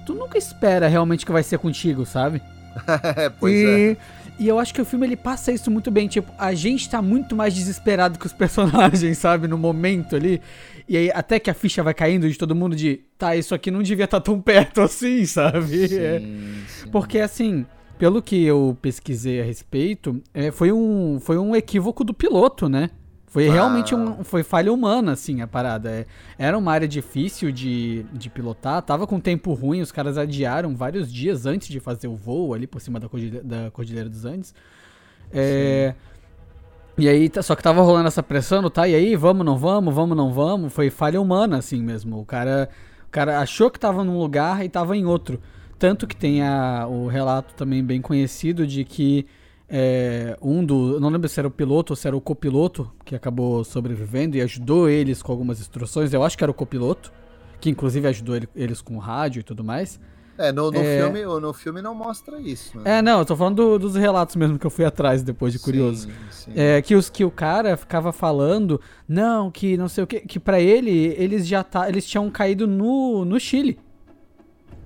[0.06, 2.40] tu nunca espera realmente que vai ser contigo, sabe?
[3.38, 3.58] pois é.
[3.58, 3.96] e,
[4.38, 6.08] e eu acho que o filme ele passa isso muito bem.
[6.08, 9.46] Tipo, a gente tá muito mais desesperado que os personagens, sabe?
[9.46, 10.40] No momento ali.
[10.88, 13.70] E aí, até que a ficha vai caindo de todo mundo de, tá, isso aqui
[13.70, 15.84] não devia estar tão perto assim, sabe?
[15.84, 16.18] É.
[16.18, 16.88] Sim, sim.
[16.90, 17.66] Porque assim,
[17.98, 22.90] pelo que eu pesquisei a respeito, é, foi, um, foi um equívoco do piloto, né?
[23.26, 23.52] Foi Ah.
[23.52, 25.90] realmente um, foi falha humana, assim, a parada.
[25.90, 26.07] É,
[26.38, 31.12] era uma área difícil de, de pilotar, tava com tempo ruim, os caras adiaram vários
[31.12, 34.54] dias antes de fazer o voo ali por cima da Cordilheira, da Cordilheira dos Andes.
[35.33, 35.94] É,
[36.96, 38.87] e aí, tá- só que tava rolando essa pressão, tá?
[38.87, 40.72] E aí, vamos, não vamos, vamos, não vamos.
[40.72, 42.20] Foi falha humana, assim mesmo.
[42.20, 42.68] O cara,
[43.09, 45.40] o cara achou que tava num lugar e tava em outro.
[45.84, 49.26] Tanto que tem a, o relato também bem conhecido de que
[49.68, 50.98] é, um do.
[50.98, 54.40] Não lembro se era o piloto ou se era o copiloto que acabou sobrevivendo e
[54.40, 56.14] ajudou eles com algumas instruções.
[56.14, 57.12] Eu acho que era o copiloto,
[57.60, 60.00] que inclusive ajudou ele- eles com o rádio e tudo mais.
[60.38, 61.02] É, no, no, É.
[61.02, 62.78] Filme, no filme não mostra isso.
[62.78, 63.00] Né?
[63.00, 65.58] É, não, eu tô falando do- dos relatos mesmo que eu fui atrás depois de
[65.58, 66.08] curioso.
[66.08, 66.52] Sim, sim.
[66.56, 70.40] É, que, os, que o cara ficava falando, não, que não sei o que, que
[70.40, 73.78] pra ele, eles já tá, eles tinham caído no, no Chile.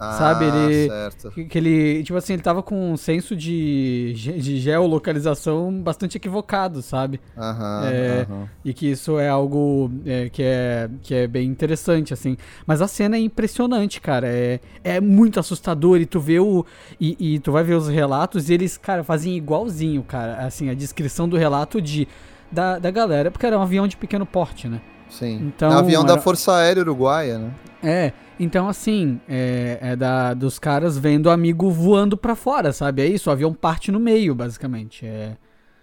[0.01, 1.31] Ah, sabe, ele- certo.
[1.33, 6.83] Que, que ele, tipo assim, ele tava com um senso de, de geolocalização bastante equivocado,
[6.83, 7.21] sabe?
[7.37, 8.49] Aham, É, aham.
[8.65, 12.37] E que isso é algo é, que, é, que é bem interessante, assim.
[12.67, 14.29] Mas a cena é impressionante, cara.
[14.29, 16.01] É, é muito assustador.
[16.01, 16.65] E tu vê o.
[17.01, 20.39] E, e tu vai ver os relatos e eles, cara, fazem igualzinho, cara.
[20.47, 22.07] Assim, a descrição do relato de.
[22.51, 24.81] Da, da galera, porque era um avião de pequeno porte, né?
[25.11, 25.39] Sim.
[25.49, 27.51] Então, é o avião era- da Força Aérea Uruguaia, né?
[27.83, 33.03] É, então assim, é, é da, dos caras vendo o amigo voando pra fora, sabe?
[33.03, 35.05] É isso, o avião parte no meio, basicamente.
[35.07, 35.37] É,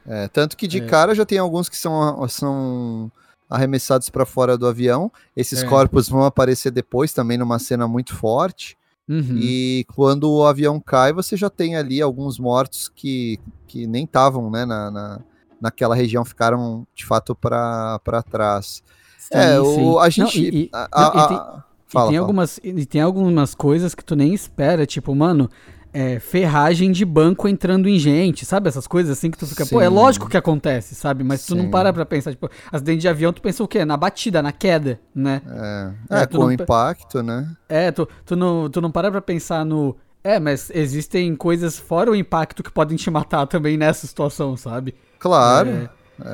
[0.07, 0.85] É, tanto que de É.
[0.85, 3.11] cara já tem alguns que são, são
[3.49, 5.11] arremessados para fora do avião.
[5.35, 5.67] Esses É.
[5.67, 8.77] corpos vão aparecer depois também numa cena muito forte.
[9.09, 9.37] Uhum.
[9.39, 14.49] E quando o avião cai, você já tem ali alguns mortos que, que nem estavam
[14.49, 15.19] né, na, na,
[15.61, 18.83] naquela região, ficaram de fato para trás.
[19.31, 19.99] é, Sim, o, sim.
[19.99, 20.41] a gente.
[20.55, 22.19] e- a- não, e a- tem- a- E fala, tem, fala.
[22.19, 25.49] algumas, e tem algumas coisas que tu nem espera, tipo, mano,
[25.93, 28.67] é, ferragem de banco entrando em gente, sabe?
[28.67, 29.93] Essas coisas assim que tu fica, pô, é Sim.
[29.93, 31.23] lógico que acontece, sabe?
[31.23, 31.71] Mas tu não Sim.
[31.71, 33.85] para pra pensar, tipo, acidente de avião, tu pensa o quê?
[33.85, 35.41] Na batida, na queda, né?
[35.47, 37.49] É, É, é, com não impacto, né?
[37.69, 39.95] É, tu, tu, não, tu não para pra pensar no.
[40.21, 44.95] É, mas existem coisas fora o impacto que podem te matar também nessa situação, sabe?
[45.19, 45.87] Claro.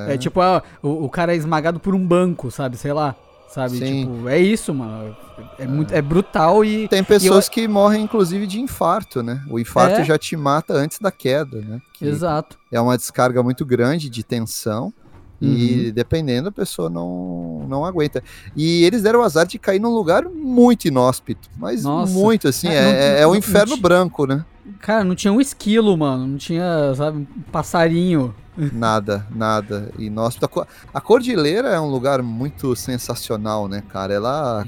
[0.08, 2.78] É, é tipo, ah, o, o cara é esmagado por um banco, sabe?
[2.78, 3.16] Sei lá.
[3.54, 3.78] Sabe?
[3.78, 4.06] Sim.
[4.06, 5.16] Tipo, é isso, mano.
[5.60, 6.88] É, muito, é brutal e.
[6.88, 9.44] Tem pessoas que morrem, inclusive, de infarto, né?
[9.50, 10.04] O infarto É.
[10.06, 11.82] já te mata antes da queda, né?
[11.94, 12.58] Que Exato.
[12.72, 14.94] é uma descarga muito grande de tensão.
[15.42, 15.50] Uhum.
[15.54, 18.24] E dependendo, a pessoa não, não aguenta.
[18.56, 21.50] E eles deram o azar de cair num lugar muito inóspito.
[21.58, 22.14] Mas Nossa.
[22.14, 22.68] muito, assim.
[22.68, 24.46] É, É, não- é- é o inferno branco, né?
[24.80, 26.28] Cara, não tinha um esquilo, mano.
[26.28, 28.34] Não tinha, sabe, um passarinho.
[28.58, 29.92] Nada, nada.
[29.98, 30.46] Inóspito.
[30.46, 34.14] A co- A Cordilheira é um lugar muito sensacional, né, cara?
[34.14, 34.66] Ela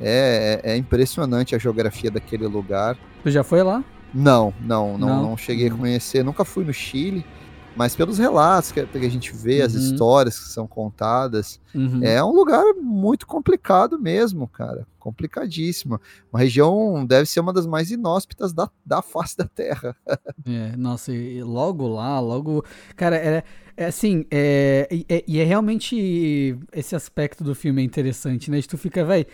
[0.00, 2.96] é, é, é impressionante a geografia daquele lugar.
[3.22, 3.84] Tu já foi lá?
[4.14, 5.22] Não, não, não, Não?
[5.30, 6.22] não, cheguei a conhecer.
[6.24, 7.24] Nunca fui no Chile,
[7.76, 9.80] mas pelos relatos que, que a gente vê, as Uhum.
[9.80, 12.02] histórias que são contadas, Uhum.
[12.02, 14.86] é um lugar muito complicado mesmo, cara.
[14.98, 16.00] Complicadíssimo.
[16.32, 19.96] Uma região deve ser uma das mais inóspitas da, da face da Terra.
[20.44, 22.64] É, nossa, e logo lá, logo.
[22.96, 23.44] Cara, é,
[23.76, 28.58] é assim, é, e é, é realmente esse aspecto do filme é interessante, né?
[28.58, 29.26] De tu fica, velho,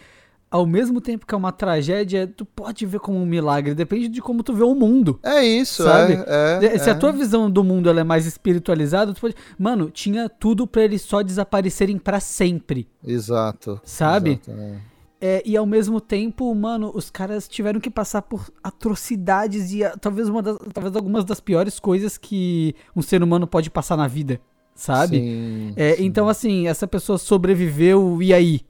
[0.51, 4.21] ao mesmo tempo que é uma tragédia, tu pode ver como um milagre, depende de
[4.23, 5.19] como tu vê o mundo.
[5.23, 6.15] É isso, Sabe?
[6.27, 6.59] é.
[6.75, 6.97] é, Se a é.
[6.97, 9.35] tua visão do mundo ela é mais espiritualizada, tu pode.
[9.59, 12.89] Mano, tinha tudo pra eles só desaparecerem pra sempre.
[13.05, 13.81] Exato.
[13.85, 14.41] Sabe?
[14.43, 14.99] exato, é.
[15.21, 19.97] É, e ao mesmo tempo, mano, os caras tiveram que passar por atrocidades e ah,
[20.01, 24.07] talvez, uma das, talvez algumas das piores coisas que um ser humano pode passar na
[24.07, 24.41] vida,
[24.77, 25.19] sabe?
[25.19, 26.05] Sim, É, sim.
[26.05, 28.61] então, assim, essa pessoa sobreviveu e aí?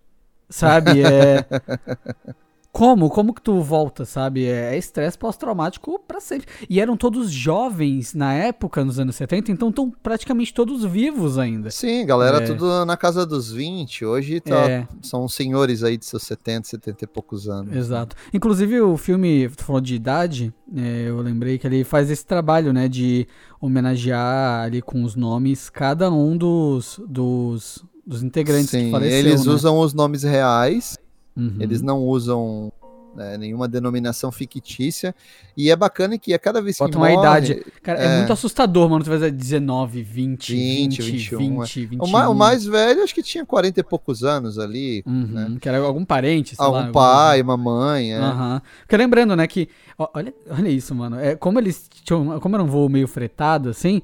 [0.49, 1.03] Sabe?
[1.03, 1.45] É.
[2.71, 3.09] Como?
[3.11, 4.45] Como que tu volta, sabe?
[4.45, 6.47] É é estresse pós-traumático pra sempre.
[6.69, 11.71] E eram todos jovens na época, nos anos 70, então estão praticamente todos vivos ainda.
[11.73, 12.47] Sim, galera, É.
[12.47, 14.05] tudo na casa dos 20.
[14.05, 14.87] Hoje tá- É.
[15.03, 17.75] são senhores aí de seus 70, 70 e poucos anos.
[17.75, 18.15] Exato.
[18.33, 22.73] Inclusive, o filme, tu falou de idade, é, eu lembrei que ele faz esse trabalho,
[22.73, 23.27] né, de
[23.61, 29.45] homenagear ali com os nomes cada um dos, dos, dos integrantes Sim, que faleceu, eles
[29.45, 29.53] né?
[29.53, 30.97] usam os nomes reais,
[31.37, 31.57] Uhum.
[31.61, 32.73] eles não usam
[33.15, 35.15] né, nenhuma denominação fictícia.
[35.57, 37.65] E é bacana que a cada vez que Bota uma idade.
[37.83, 38.05] Cara, é.
[38.07, 38.17] é.
[38.19, 39.03] muito assustador, mano.
[39.05, 42.05] Tu vai dizer 19, 20, 20, 20, 20, 21, 20, 21.
[42.05, 45.03] O, ma- o mais velho, acho que tinha 40 e poucos anos ali.
[45.07, 45.57] Uhum, né?
[45.61, 46.67] Que era algum parente, sei lá.
[46.67, 48.13] Algum algum- pai, uma mãe.
[48.15, 48.19] É.
[48.19, 48.63] Aham.
[48.83, 49.69] Porque lembrando, né, que.
[49.99, 51.19] olha, olha isso, mano.
[51.19, 52.39] É, como eles tinham.
[52.41, 54.01] Como era um voo meio fretado, assim,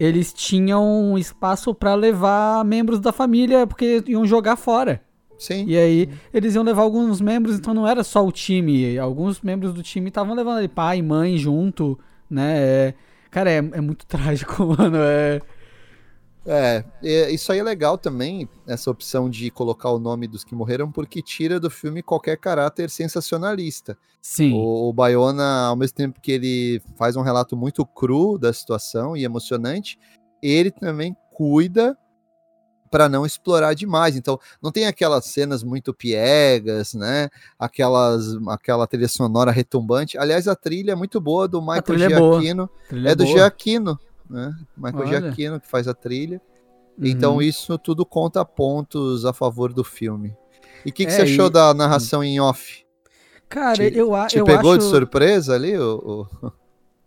[0.00, 5.02] eles tinham espaço pra levar membros da família, porque iam jogar fora.
[5.38, 5.64] Sim.
[5.66, 8.98] E aí eles iam levar alguns membros, então não era só o time.
[8.98, 12.58] Alguns membros do time estavam levando ali pai e mãe junto, né?
[12.58, 12.94] É-
[13.30, 14.96] cara, é, é muito trágico, mano.
[14.98, 15.40] É.
[16.46, 16.84] É,
[17.30, 21.22] isso aí é legal também, essa opção de colocar o nome dos que morreram, porque
[21.22, 23.96] tira do filme qualquer caráter sensacionalista.
[24.22, 24.54] Sim.
[24.54, 29.16] O, o Bayona, ao mesmo tempo que ele faz um relato muito cru da situação
[29.16, 29.98] e emocionante,
[30.42, 31.96] ele também cuida
[32.90, 34.16] para não explorar demais.
[34.16, 37.28] Então, não tem aquelas cenas muito piegas, né?
[37.58, 40.18] Aquelas, aquela trilha sonora retumbante.
[40.18, 41.98] Aliás, a trilha é muito boa do Michael é.
[41.98, 42.70] Giacchino.
[42.88, 43.36] Trilha É do boa.
[43.36, 43.98] Giacchino,
[44.30, 44.54] né?
[44.76, 45.20] Michael Olha.
[45.20, 46.40] Giacchino que faz a trilha.
[46.98, 47.06] Uhum.
[47.06, 50.36] Então isso tudo conta pontos a favor do filme.
[50.84, 52.84] E o que, que É, você achou e- da narração em off?
[53.48, 54.90] Cara, te- eu, Te eu pegou de acho...
[54.90, 55.76] surpresa ali?
[55.76, 56.52] O, o-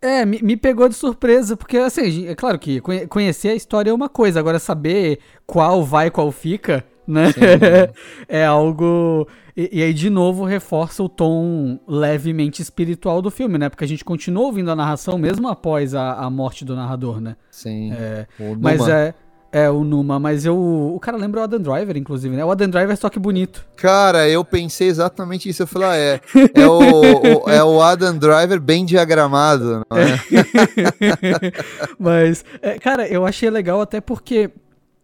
[0.01, 3.89] É, me, me pegou de surpresa, porque assim, é claro que conhe- conhecer a história
[3.89, 7.31] é uma coisa, agora saber qual vai, qual fica, né?
[7.31, 7.39] Sim.
[8.27, 9.27] é algo.
[9.55, 13.69] E, e aí, de novo, reforça o tom levemente espiritual do filme, né?
[13.69, 17.35] Porque a gente continua ouvindo a narração mesmo após a, a morte do narrador, né?
[17.51, 17.91] Sim.
[17.93, 18.25] É,
[18.59, 19.13] mas é.
[19.55, 20.57] É, o Numa, mas eu.
[20.57, 22.43] O cara lembra o Adam Driver, inclusive, né?
[22.43, 23.63] O Adam Driver só que bonito.
[23.75, 25.61] Cara, eu pensei exatamente isso.
[25.61, 26.21] Eu falei, ah, é,
[26.55, 26.79] é, o,
[27.45, 30.19] o- é o Adam Driver bem diagramado, não é?
[31.99, 34.49] Mas, é, cara, eu achei legal até porque,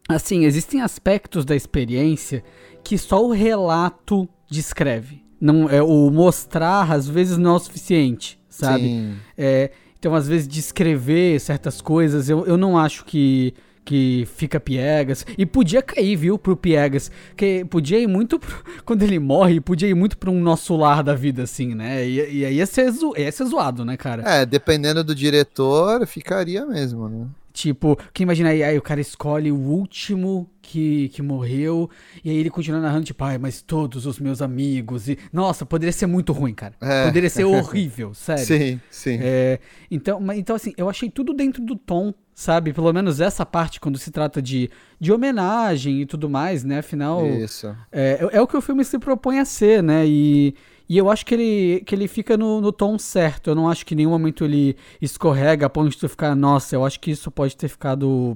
[0.10, 2.43] assim, existem aspectos da experiência
[2.84, 5.24] que só o relato descreve.
[5.39, 8.89] Não, é, o mostrar, às vezes, não é o suficiente, sabe?
[9.38, 13.54] É, então, às vezes, descrever certas coisas, eu, eu não acho que,
[13.86, 15.26] que fica piegas.
[15.38, 17.10] E podia cair, viu, pro piegas.
[17.38, 18.38] Que podia ir muito.
[18.39, 22.06] pro- quando ele morre, podia ir muito pra um nosso lar da vida, assim, né?
[22.06, 24.24] E, e aí ia ser, zo- ia ser zoado, né, cara?
[24.26, 27.26] É, dependendo do diretor, ficaria mesmo, né?
[27.60, 31.89] Tipo, que imagina aí, aí o cara escolhe o último que, que morreu,
[32.24, 35.10] e aí ele continua narrando, tipo, ai, mas todos os meus amigos.
[35.10, 36.74] E, nossa, poderia ser muito ruim, cara.
[36.80, 37.08] É.
[37.08, 38.45] Poderia ser horrível, sério.
[38.45, 39.19] Sim, sim.
[39.22, 39.60] É,
[39.91, 42.72] então, então, assim, eu achei tudo dentro do tom, sabe?
[42.72, 46.80] Pelo menos essa parte, quando se trata de, de homenagem e tudo mais, né?
[46.80, 47.76] Afinal, Isso.
[47.91, 50.06] é, é o que o filme se propõe a ser, né?
[50.08, 50.56] E,
[50.89, 53.52] e eu acho que ele, que ele fica no, no tom certo.
[53.52, 56.75] Eu não acho que em nenhum momento ele escorrega a ponto de tu ficar, nossa,
[56.75, 58.36] eu acho que isso pode ter ficado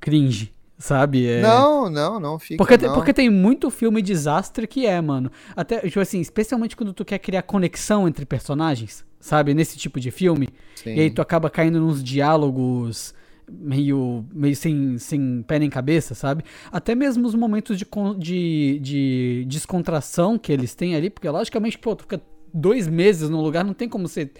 [0.00, 1.26] cringe, sabe?
[1.26, 2.56] É, Não, não, não fica.
[2.58, 2.94] porque, tem- não.
[2.94, 5.30] porque tem muito filme desastre que é, mano.
[5.56, 9.54] Até, tipo assim, especialmente quando tu quer criar conexão entre personagens, sabe?
[9.54, 10.48] Nesse tipo de filme.
[10.76, 10.94] Sim.
[10.94, 13.14] E aí tu acaba caindo nos diálogos
[13.50, 16.44] meio, meio sem, sem pé nem cabeça, sabe?
[16.70, 17.86] Até mesmo os momentos de,
[18.18, 22.20] de, de descontração que eles têm ali, porque logicamente, pô, tu fica
[22.52, 24.32] dois meses num lugar, não tem como ser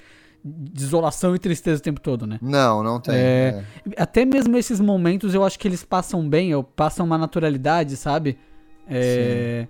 [0.44, 2.38] desolação e tristeza o tempo todo, né?
[2.42, 3.14] Não, não tem.
[3.14, 4.02] É, é.
[4.02, 8.38] Até mesmo esses momentos eu acho que eles passam bem, eu passam uma naturalidade, sabe?
[8.88, 9.68] É,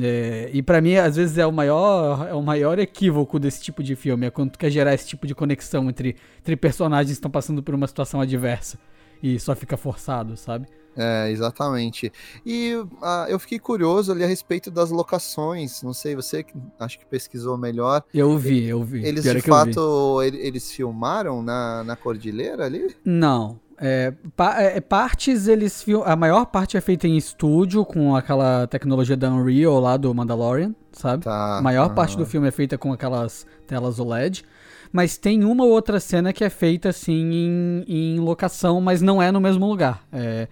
[0.00, 3.82] é, e pra mim, às vezes, é o maior é o maior equívoco desse tipo
[3.82, 7.12] de filme, é quando tu quer gerar esse tipo de conexão entre, entre personagens que
[7.18, 8.78] estão passando por uma situação adversa.
[9.22, 10.66] E só fica forçado, sabe?
[10.96, 12.12] É, exatamente.
[12.46, 12.72] E
[13.02, 15.82] ah, eu fiquei curioso ali a respeito das locações.
[15.82, 18.02] Não sei, você que acho que pesquisou melhor.
[18.12, 19.04] Eu vi, eu vi.
[19.04, 19.48] Eles Pior de é vi.
[19.48, 22.94] fato ele- eles filmaram na, na cordilheira ali?
[23.04, 23.58] Não.
[23.80, 29.16] É, pa- é, partes eles A maior parte é feita em estúdio com aquela tecnologia
[29.16, 31.24] da Unreal lá do Mandalorian, sabe?
[31.24, 31.58] Tá.
[31.58, 34.44] A maior parte do filme é feita com aquelas telas OLED.
[34.90, 39.20] Mas tem uma ou outra cena que é feita assim em, em locação, mas não
[39.22, 40.02] é no mesmo lugar.
[40.12, 40.48] É,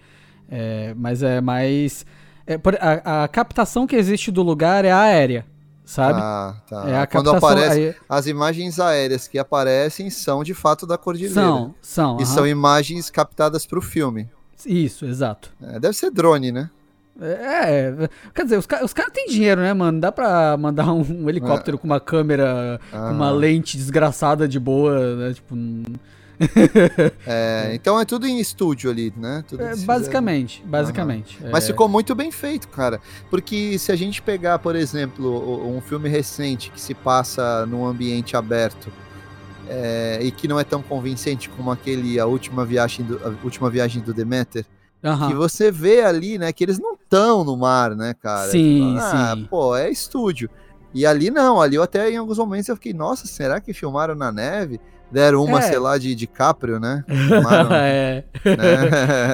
[0.49, 2.05] é, mas é mais.
[2.45, 5.43] é, por- a, a captação que existe do lugar é aérea,
[5.87, 6.19] sabe?
[6.19, 6.89] Tá, tá.
[6.89, 11.33] é a Quando aparece, aí- as imagens aéreas que aparecem são de fato da cordilheira.
[11.41, 12.11] são, são.
[12.19, 12.25] E aham.
[12.25, 14.29] são imagens captadas para o filme.
[14.65, 15.51] Isso, exato.
[15.61, 16.69] É, deve ser drone, né?
[17.19, 17.91] É,
[18.33, 19.99] quer dizer, os, os caras têm dinheiro, né, mano?
[19.99, 23.31] Dá pra mandar um, um helicóptero com uma câmera, com uma Ah.
[23.31, 25.33] lente desgraçada de boa, né?
[25.33, 25.83] Tipo, hum,
[27.25, 29.43] É, então é tudo em estúdio ali, né?
[29.57, 31.39] É, basicamente, basicamente.
[31.51, 33.01] Mas é, ficou muito bem feito, cara.
[33.29, 38.37] Porque se a gente pegar, por exemplo, um filme recente que se passa num ambiente
[38.37, 38.91] aberto
[39.69, 43.69] é, e que não é tão convincente como aquele A Última Viagem do, a última
[43.69, 44.65] viagem do Demeter,
[45.03, 45.27] aham.
[45.27, 48.49] que você vê ali, né, que eles não estão no mar, né, cara?
[48.49, 49.45] Sim, ah, sim.
[49.45, 50.49] pô, é estúdio.
[50.93, 54.15] E ali não, ali eu até em alguns momentos eu fiquei, nossa, será que filmaram
[54.15, 54.79] na neve?
[55.11, 55.61] Deram uma, É.
[55.61, 57.03] sei lá, de DiCaprio, né?
[57.07, 58.23] Filmaram, é.
[58.43, 58.55] né?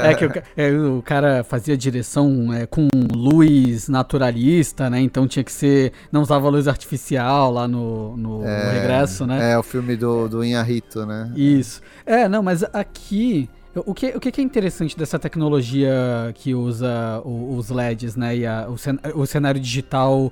[0.12, 5.00] É que o, é, o cara fazia direção é, com luz naturalista, né?
[5.02, 5.92] Então tinha que ser.
[6.12, 9.52] Não usava luz artificial lá no, no É, regresso, né?
[9.54, 11.32] É, o filme do, do Inharito, né?
[11.36, 11.82] Isso.
[12.06, 13.50] É, não, mas aqui.
[13.76, 15.92] O que, o que é interessante dessa tecnologia
[16.36, 18.38] que usa os LEDs, né?
[18.38, 20.32] E a- o, cen- o cenário digital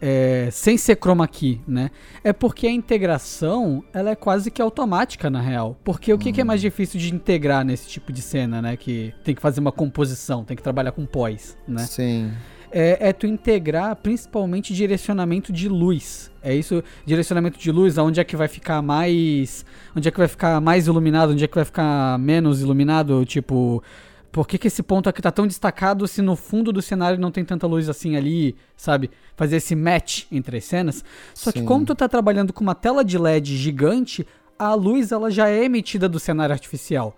[0.00, 1.90] é, sem ser chroma key, né?
[2.22, 5.78] É porque a integração ela é quase que automática, na real.
[5.84, 8.76] Porque o que, que é mais difícil de integrar nesse tipo de cena, né?
[8.76, 11.84] Que tem que fazer uma composição, tem que trabalhar com pós, né?
[11.84, 12.32] Sim.
[12.70, 16.30] é, é tu integrar principalmente direcionamento de luz.
[16.42, 19.64] É isso, direcionamento de luz, aonde é que vai ficar mais.
[19.96, 23.82] Onde é que vai ficar mais iluminado, onde é que vai ficar menos iluminado, tipo.
[24.36, 27.30] Por que, que esse ponto aqui tá tão destacado se no fundo do cenário não
[27.30, 29.10] tem tanta luz assim ali, sabe?
[29.34, 31.02] Fazer esse match entre as cenas.
[31.32, 31.64] Só que Sim.
[31.64, 34.26] como tu tá trabalhando com uma tela de LED gigante,
[34.58, 37.16] a luz ela já é emitida do cenário artificial.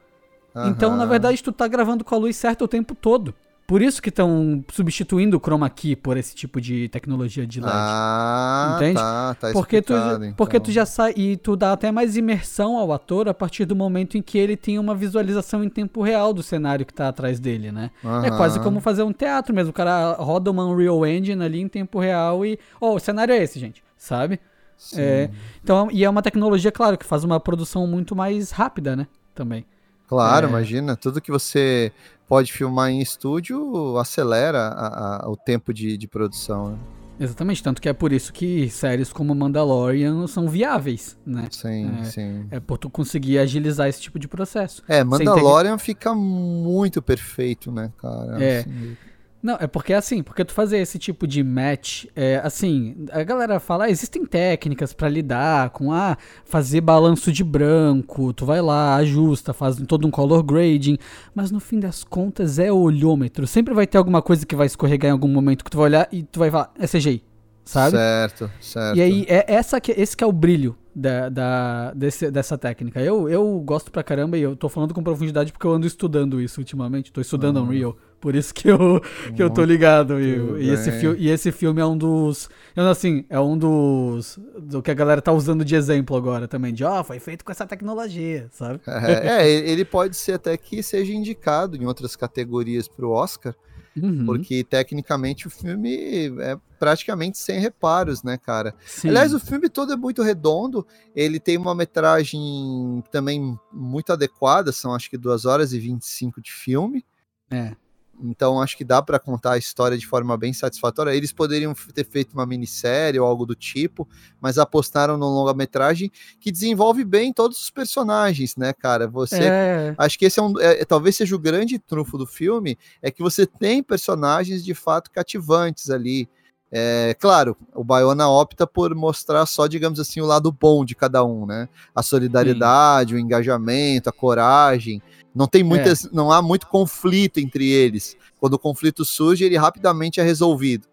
[0.69, 3.35] Então, na verdade, tu tá gravando com a luz certa o tempo todo.
[3.69, 7.71] Por isso que estão substituindo o chroma key por esse tipo de tecnologia de LED.
[7.71, 8.95] Ah, Entende?
[8.95, 10.33] tá, tá porque tu, então.
[10.39, 13.77] porque tu já sai e tu dá até mais imersão ao ator a partir do
[13.77, 17.39] momento em que ele tem uma visualização em tempo real do cenário que tá atrás
[17.39, 17.91] dele, né?
[18.03, 18.37] É Aham.
[18.39, 19.69] quase como fazer um teatro mesmo.
[19.69, 23.43] O cara roda uma Unreal Engine ali em tempo real e, ó, o cenário é
[23.43, 24.41] esse, gente, sabe?
[24.79, 24.99] Sim.
[24.99, 25.31] É,
[25.63, 29.07] então, e é uma tecnologia, claro, que faz uma produção muito mais rápida, né?
[29.35, 29.67] Também.
[30.07, 30.49] Claro, É.
[30.49, 31.93] imagina, tudo que você
[32.29, 36.73] pode filmar em estúdio acelera a- a- o tempo de, de produção.
[36.73, 36.79] né?
[37.21, 41.49] Exatamente, tanto que é por isso que séries como Mandalorian são viáveis, né?
[41.51, 42.05] Sim, É.
[42.05, 42.47] sim.
[42.49, 44.85] É por tu conseguir agilizar esse tipo de processo.
[44.87, 48.41] É, Mandalorian fica muito perfeito, né, cara?
[48.41, 48.61] É.
[48.61, 48.97] Assim,
[49.41, 53.61] Não, é porque assim, porque tu fazer esse tipo de match, é, assim, a galera
[53.61, 58.97] fala, ah, existem técnicas pra lidar com, ah, fazer balanço de branco, tu vai lá,
[58.97, 60.99] ajusta, faz todo um color grading,
[61.33, 63.47] mas no fim das contas é olhômetro.
[63.47, 66.09] Sempre vai ter alguma coisa que vai escorregar em algum momento que tu vai olhar
[66.11, 67.23] e tu vai falar, é CGI,
[67.65, 67.93] sabe?
[67.97, 68.97] Certo, certo.
[68.97, 73.01] E aí, é essa que, esse que é o brilho da, da- desse- dessa técnica.
[73.01, 76.41] Eu, eu gosto pra caramba e eu tô falando com profundidade porque eu ando estudando
[76.41, 77.13] isso ultimamente.
[77.13, 77.97] Tô estudando Unreal.
[78.21, 79.01] Por isso que eu,
[79.35, 80.21] que eu tô ligado.
[80.21, 82.49] E, Muito e esse fi- e esse filme é um dos.
[82.77, 84.39] Assim, é um dos.
[84.59, 86.73] Do que a galera tá usando de exemplo agora também.
[86.75, 88.81] De, ó, foi feito com essa tecnologia, sabe?
[88.87, 93.55] É, é, ele pode ser até que seja indicado em outras categorias pro Oscar,
[94.01, 98.75] Uhum, porque tecnicamente o filme é praticamente sem reparos, né, cara?
[98.87, 99.09] sim.
[99.09, 104.95] Aliás, o filme todo é muito redondo, ele tem uma metragem também muito adequada, são
[104.95, 107.05] acho que 2 horas e 25 de filme.
[107.51, 107.75] É.
[108.23, 111.15] Então acho que dá pra contar a história de forma bem satisfatória.
[111.15, 114.09] Eles poderiam ter feito uma minissérie ou algo do tipo,
[114.41, 116.11] mas apostaram no longa-metragem
[116.41, 119.07] que desenvolve bem todos os personagens, né, cara?
[119.09, 122.79] Você É, Acho que esse é um, é, talvez seja o grande trunfo do filme,
[123.03, 126.29] é que você tem personagens de fato cativantes ali.
[126.71, 131.25] É, claro, o Bayona opta por mostrar só, digamos assim, o lado bom de cada
[131.25, 131.67] um, né?
[131.95, 135.03] A solidariedade, o engajamento, a coragem.
[135.35, 138.17] Não tem muitas, não há muito conflito entre eles.
[138.41, 140.87] Quando o conflito surge, ele rapidamente é resolvido.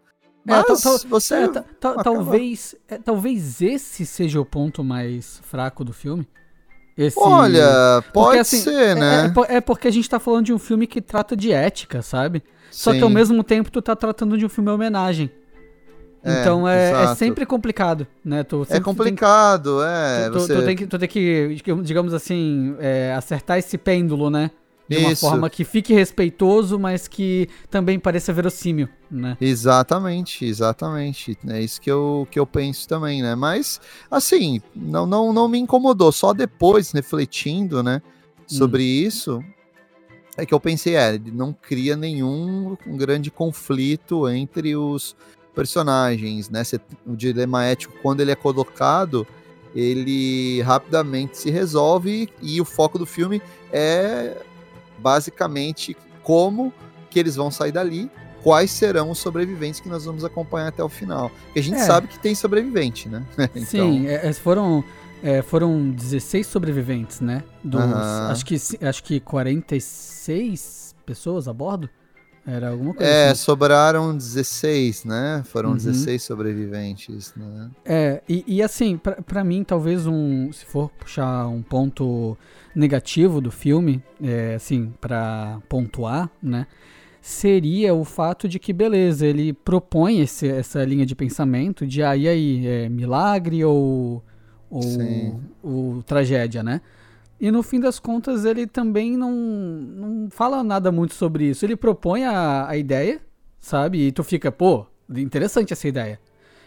[0.48, 1.48] É, Mas tal- você é,
[2.04, 6.28] talvez, é, talvez esse seja o ponto mais fraco do filme.
[6.96, 7.18] Esse...
[7.20, 9.26] Olha, pode assim, ser, É, né?
[9.26, 12.02] é po- é porque a gente tá falando de um filme que trata de ética,
[12.02, 12.44] sabe?
[12.72, 15.32] Só que ao mesmo tempo tu tá tratando de um filme homenagem.
[16.26, 18.44] É, então é, é sempre complicado, né?
[18.44, 20.30] Tu É tem- complicado, é.
[20.30, 20.56] Tu, você...
[20.56, 24.50] tu tem que, tu tem que, digamos assim, é, acertar esse pêndulo, né?
[24.88, 25.22] De uma Isso.
[25.28, 29.36] forma que fique respeitoso, mas que também pareça verossímil, né?
[29.42, 31.36] Exatamente, exatamente.
[31.48, 33.34] É isso que eu, que eu penso também, né?
[33.34, 36.12] Mas, assim, não, não, não me incomodou.
[36.12, 38.00] Só depois, refletindo, né,
[38.46, 39.44] sobre isso,
[40.38, 45.16] é que eu pensei, é, ele não cria nenhum um grande conflito entre os
[45.56, 46.62] personagens, né?
[47.06, 49.26] O dilema ético, quando ele é colocado,
[49.74, 53.42] ele rapidamente se resolve e o foco do filme
[53.72, 54.38] é
[55.00, 56.74] basicamente como
[57.10, 58.10] que eles vão sair dali,
[58.44, 61.30] quais serão os sobreviventes que nós vamos acompanhar até o final.
[61.46, 61.84] Porque a gente É.
[61.84, 63.26] sabe que tem sobrevivente, né?
[63.66, 64.84] Sim, é, é, foram,
[65.24, 67.44] é, foram 16 sobreviventes, né?
[67.64, 71.90] Dos, acho, que, acho que 46 pessoas a bordo?
[72.48, 73.42] Era alguma coisa É, assim.
[73.42, 75.42] sobraram 16, né?
[75.46, 75.76] Foram Uhum.
[75.78, 77.72] 16 sobreviventes, né?
[77.84, 80.52] É, e, e assim, pra, pra mim, talvez um.
[80.52, 82.38] Se for puxar um ponto
[82.76, 86.68] negativo do filme, é, assim, pra pontuar, né?
[87.28, 92.16] seria o fato de que, beleza, ele propõe esse, essa linha de pensamento de, ah,
[92.16, 94.24] e aí, é milagre ou,
[94.70, 96.82] ou, ou tragédia, né?
[97.46, 101.64] E no fim das contas ele também não, não fala nada muito sobre isso.
[101.64, 103.22] Ele propõe a, a ideia,
[103.60, 104.08] sabe?
[104.08, 106.20] E tu fica, pô, interessante essa ideia.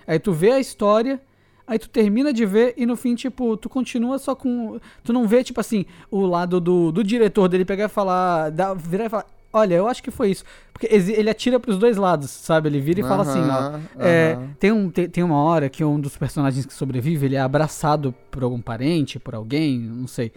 [0.07, 1.21] Aí tu vê a história,
[1.67, 4.79] aí tu termina de ver e no fim, tipo, tu continua só com.
[5.03, 8.51] Tu não vê, tipo assim, o lado do, do diretor dele pegar e falar.
[8.51, 9.27] Da, virar e falar.
[9.53, 10.45] Olha, eu acho que foi isso.
[10.73, 12.69] Porque ele atira pros dois lados, sabe?
[12.69, 13.81] Ele vira e fala assim, ó.
[13.99, 17.41] É, tem, um, tem, tem uma hora que um dos personagens que sobrevive, ele é
[17.41, 20.31] abraçado por algum parente, por alguém, não sei.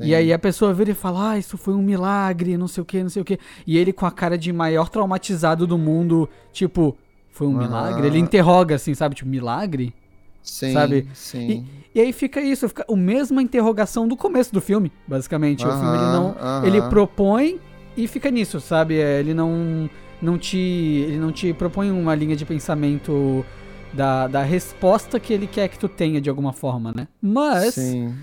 [0.00, 0.08] Sim.
[0.08, 2.84] E aí a pessoa vira e fala, ah, isso foi um milagre, não sei o
[2.84, 3.38] que, não sei o que.
[3.66, 6.96] E ele com a cara de maior traumatizado do mundo, tipo,
[7.30, 7.58] foi um uhum.
[7.58, 8.06] milagre?
[8.06, 9.14] Ele interroga assim, sabe?
[9.14, 9.94] Tipo, milagre?
[10.42, 11.06] Sim, sabe?
[11.12, 11.66] sim.
[11.94, 15.64] E, e aí fica isso, fica a mesma interrogação do começo do filme, basicamente.
[15.64, 16.66] Uhum, o filme ele não, uhum.
[16.66, 17.60] ele propõe
[17.96, 18.98] e fica nisso, sabe?
[18.98, 19.88] É, ele não
[20.20, 23.44] não te ele não te propõe uma linha de pensamento
[23.92, 27.08] da, da resposta que ele quer que tu tenha de alguma forma, né?
[27.20, 28.14] Mas Sim.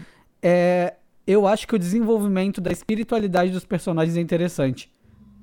[0.41, 0.93] é
[1.27, 4.89] eu acho que o desenvolvimento da espiritualidade dos personagens é interessante.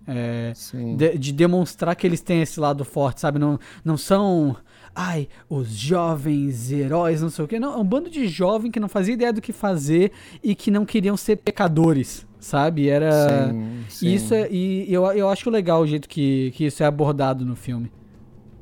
[0.06, 0.52] É,
[0.96, 3.38] de, de, demonstrar que eles têm esse lado forte, sabe?
[3.38, 4.54] Não, não são,
[4.94, 7.58] ai, os jovens heróis, não sei o quê.
[7.58, 10.12] Não, é um bando de jovem que não fazia ideia do que fazer
[10.42, 12.88] e que não queriam ser pecadores, sabe?
[12.88, 13.50] Era.
[13.50, 14.14] Sim, sim.
[14.14, 17.56] Isso é, e eu, eu acho legal o jeito que, que isso é abordado no
[17.56, 17.90] filme.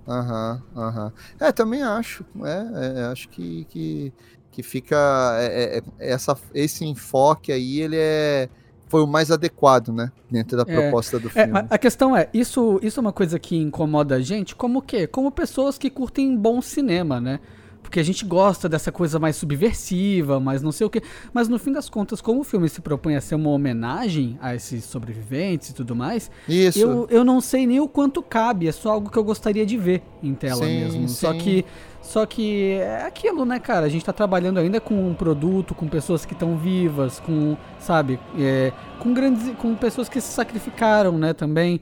[0.06, 1.04] Aham, uhum, aham.
[1.06, 1.46] Uhum.
[1.46, 2.24] É, também acho.
[2.44, 4.12] É, é, acho que, que
[4.52, 4.96] que fica
[5.40, 8.48] é, é, é, essa, esse enfoque aí ele é
[8.88, 11.66] foi o mais adequado, né, dentro da é, proposta do é, filme.
[11.70, 15.06] a questão é, isso, isso é uma coisa que incomoda a gente, como o quê?
[15.06, 17.40] Como pessoas que curtem bom cinema, né?
[17.82, 21.02] Porque a gente gosta dessa coisa mais subversiva, mais não sei o quê.
[21.32, 24.54] Mas no fim das contas, como o filme se propõe a ser uma homenagem a
[24.54, 26.78] esses sobreviventes e tudo mais, Isso.
[26.78, 28.68] Eu, eu não sei nem o quanto cabe.
[28.68, 31.08] É só algo que eu gostaria de ver em tela sim, mesmo.
[31.08, 31.14] Sim.
[31.14, 31.64] Só que.
[32.12, 33.86] Só que é aquilo, né, cara?
[33.86, 38.20] A gente tá trabalhando ainda com um produto, com pessoas que estão vivas, com, sabe,
[38.38, 39.56] é, com grandes.
[39.56, 41.80] com pessoas que se sacrificaram, né, também.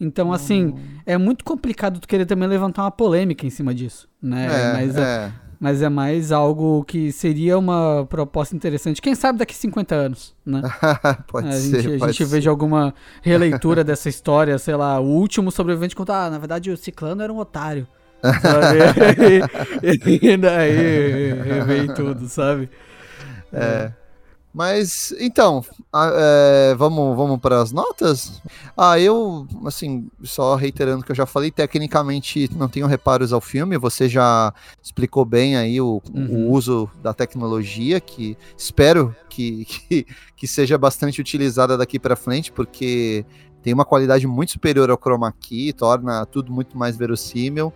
[0.00, 0.78] Então, assim, hum.
[1.04, 4.46] é muito complicado tu querer também levantar uma polêmica em cima disso, né?
[4.46, 9.02] É, Mas, é mas é mais algo que seria uma proposta interessante.
[9.02, 10.62] Quem sabe daqui 50 anos, né?
[11.26, 11.82] pode a ser.
[11.82, 16.30] Gente, a gente veja alguma releitura dessa história, sei lá, o último sobrevivente conta, ah,
[16.30, 17.84] na verdade o Ciclano era um otário.
[19.82, 21.32] e, e daí
[21.66, 22.70] vem tudo, sabe?
[23.52, 23.92] É.
[24.54, 25.64] Mas, então,
[25.94, 28.42] é, vamos, vamos para as notas?
[28.76, 33.40] Ah, eu, assim, só reiterando o que eu já falei, tecnicamente não tenho reparos ao
[33.40, 34.52] filme, você já
[34.82, 36.48] explicou bem aí o, uhum.
[36.48, 40.06] o uso da tecnologia, que espero que, que,
[40.36, 43.24] que seja bastante utilizada daqui para frente, porque
[43.62, 47.72] tem uma qualidade muito superior ao chroma key, torna tudo muito mais verossímil.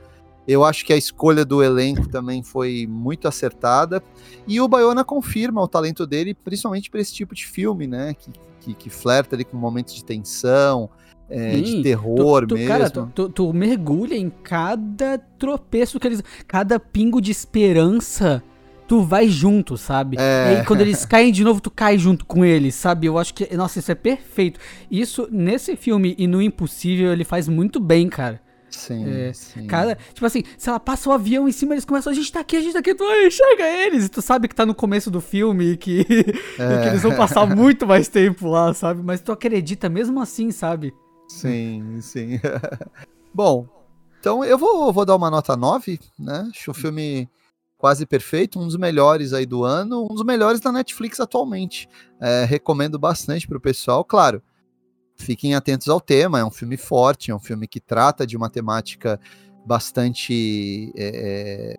[0.47, 4.03] Eu acho que a escolha do elenco também foi muito acertada.
[4.47, 8.15] E o Bayona confirma o talento dele, principalmente para esse tipo de filme, né?
[8.15, 8.31] Que,
[8.61, 10.89] que, que flerta ali com momentos de tensão,
[11.29, 12.69] é, Sim, de terror tu, tu, mesmo.
[12.69, 16.23] Cara, tu, tu, mergulha em cada tropeço que eles.
[16.47, 18.43] Cada pingo de esperança.
[18.87, 20.17] Tu vai junto, sabe?
[20.17, 20.21] É.
[20.21, 23.09] E aí, quando eles caem de novo, tu cai junto com eles, sabe?
[23.09, 23.57] Eu acho que.
[23.57, 24.61] Nossa, isso é perfeito.
[24.89, 28.41] Isso, nesse filme e no Impossível, ele faz muito bem, cara.
[28.71, 29.67] Sim, é, sim.
[29.67, 32.41] Cara, tipo assim, se ela passa o avião em cima, eles começam, a gente tá
[32.41, 34.07] aqui, a gente tá aqui, tu enxerga eles.
[34.07, 36.03] E tu sabe que tá no começo do filme e que, é.
[36.75, 39.03] e que eles vão passar muito mais tempo lá, sabe?
[39.03, 40.93] Mas tu acredita mesmo assim, sabe?
[41.29, 42.41] Sim, sim.
[43.33, 43.67] Bom,
[44.21, 46.49] então eu vou, vou dar uma nota 9, né?
[46.51, 47.29] Acho o filme
[47.79, 51.89] quase perfeito, um dos melhores aí do ano, um dos melhores da Netflix atualmente.
[52.21, 54.43] É, recomendo bastante pro pessoal, claro
[55.17, 56.39] fiquem atentos ao tema.
[56.39, 59.19] É um filme forte, é um filme que trata de uma temática
[59.67, 60.93] bastante.
[60.97, 61.77] É, é,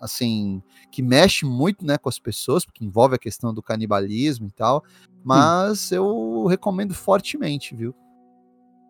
[0.00, 4.52] assim, que mexe muito né, com as pessoas, porque envolve a questão do canibalismo e
[4.52, 4.84] tal.
[5.24, 5.94] Mas hum.
[5.96, 7.94] eu recomendo fortemente, viu?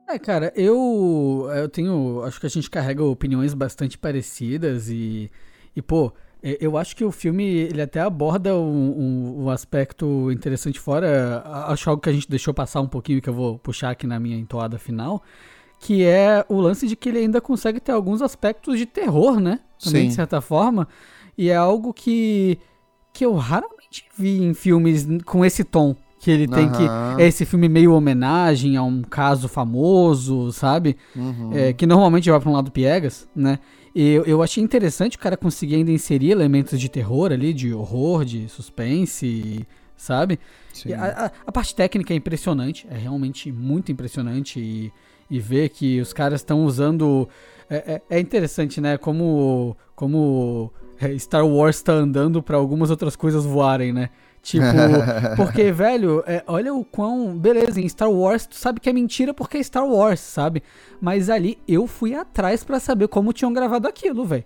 [0.09, 2.23] É, cara, eu, eu tenho.
[2.23, 5.31] Acho que a gente carrega opiniões bastante parecidas e.
[5.75, 10.79] E, pô, eu acho que o filme ele até aborda um, um, um, aspecto interessante
[10.79, 11.43] fora.
[11.69, 14.21] Acho algo que a gente deixou passar um pouquinho, que eu vou puxar aqui na
[14.21, 15.23] minha entoada final.
[15.81, 19.61] Que é o lance de que ele ainda consegue ter alguns aspectos de terror, né?
[19.83, 20.09] Também, Sim.
[20.09, 20.89] de certa forma.
[21.37, 22.59] E é algo que,
[23.13, 25.95] que eu raramente vi em filmes com esse tom.
[26.19, 26.73] Que ele tem uhum.
[26.73, 27.23] que.
[27.23, 30.97] É esse filme meio homenagem a um caso famoso, sabe?
[31.15, 31.51] Uhum.
[31.53, 33.59] É, que normalmente vai pra um lado piegas, né?
[33.99, 38.27] Eu, eu achei interessante o cara conseguir ainda inserir elementos de terror ali, de horror,
[38.27, 39.67] de suspense,
[39.97, 40.39] sabe?
[40.95, 44.61] A, a, a, parte técnica é impressionante, é realmente muito impressionante.
[44.61, 44.93] E,
[45.31, 47.29] e ver que os caras estão usando.
[47.69, 48.97] É, é, é, interessante, né?
[48.97, 50.71] Como, como
[51.01, 54.11] é, Star Wars tá andando para algumas outras coisas voarem, né?
[54.47, 54.63] Tipo,
[55.35, 57.37] porque, velho, é, olha o quão.
[57.37, 60.63] Beleza, em Star Wars tu sabe que é mentira porque é Star Wars, sabe?
[61.01, 64.45] Mas ali eu fui atrás para saber como tinham gravado aquilo, velho.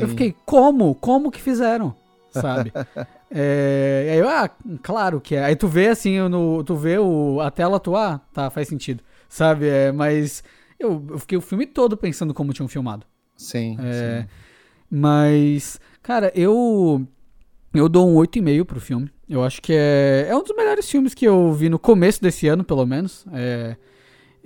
[0.00, 0.94] Eu fiquei, como?
[0.94, 1.94] Como que fizeram?
[2.30, 2.72] Sabe?
[3.30, 4.48] é, aí eu, ah,
[4.82, 5.44] claro que é.
[5.44, 9.04] Aí tu vê assim, no, tu vê o, a tela atuar, tá, faz sentido.
[9.28, 9.68] Sabe?
[9.68, 10.42] É, mas
[10.80, 13.04] eu, eu fiquei o filme todo pensando como tinham filmado.
[13.36, 14.28] Sim, é, sim.
[14.90, 17.06] Mas, cara, eu.
[17.74, 19.10] Eu dou um 8,5 pro filme.
[19.28, 22.46] Eu acho que é, é um dos melhores filmes que eu vi no começo desse
[22.46, 23.24] ano, pelo menos.
[23.32, 23.76] É,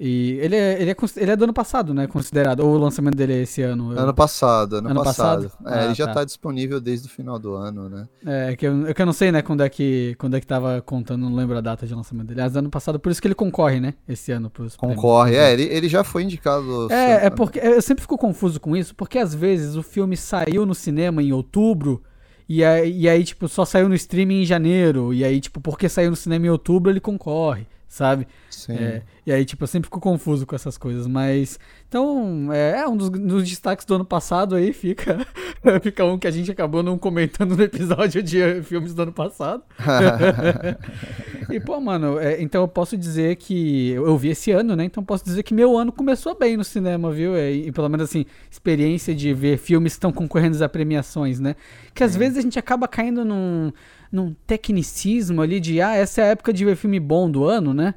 [0.01, 2.07] e ele é, ele, é, ele é do ano passado, né?
[2.07, 2.61] Considerado.
[2.61, 3.91] Ou o lançamento dele é esse ano?
[3.99, 5.51] Ano passado, ano, ano passado.
[5.51, 5.69] passado?
[5.69, 6.15] É, ah, ele já tá.
[6.15, 6.25] tá.
[6.25, 8.09] disponível desde o final do ano, né?
[8.25, 10.81] É, que eu, que eu não sei, né, quando é que, quando é que tava
[10.83, 12.41] contando, não lembro a data de lançamento dele.
[12.41, 13.95] Mas ano passado, por isso que ele concorre, né?
[14.09, 15.51] Esse ano pros Concorre, prêmios.
[15.51, 16.93] é, ele, ele já foi indicado.
[16.93, 20.65] É, é porque eu sempre fico confuso com isso, porque às vezes o filme saiu
[20.65, 22.01] no cinema em outubro.
[22.49, 25.13] E aí, e aí, tipo, só saiu no streaming em janeiro.
[25.13, 28.29] E aí, tipo, porque saiu no cinema em outubro, ele concorre sabe?
[28.51, 28.75] Sim.
[28.75, 31.59] É, e aí, tipo, eu sempre fico confuso com essas coisas, mas.
[31.89, 35.27] Então, é, é um dos, dos, destaques do ano passado aí, fica,
[35.83, 39.63] fica um que a gente acabou não comentando no episódio de filmes do ano passado.
[41.51, 43.91] e, pô, mano, é, então eu posso dizer que.
[43.91, 44.85] Eu, eu, vi esse ano, né?
[44.85, 47.37] Então posso dizer que meu ano começou bem no cinema, viu?
[47.37, 51.57] E, e pelo menos assim, experiência de ver filmes que estão concorrendo a premiações, né?
[51.95, 53.73] Que às vezes a gente acaba caindo num
[54.11, 57.75] num tecnicismo ali de, ah, essa é a época de ver filme bom do ano,
[57.75, 57.95] né?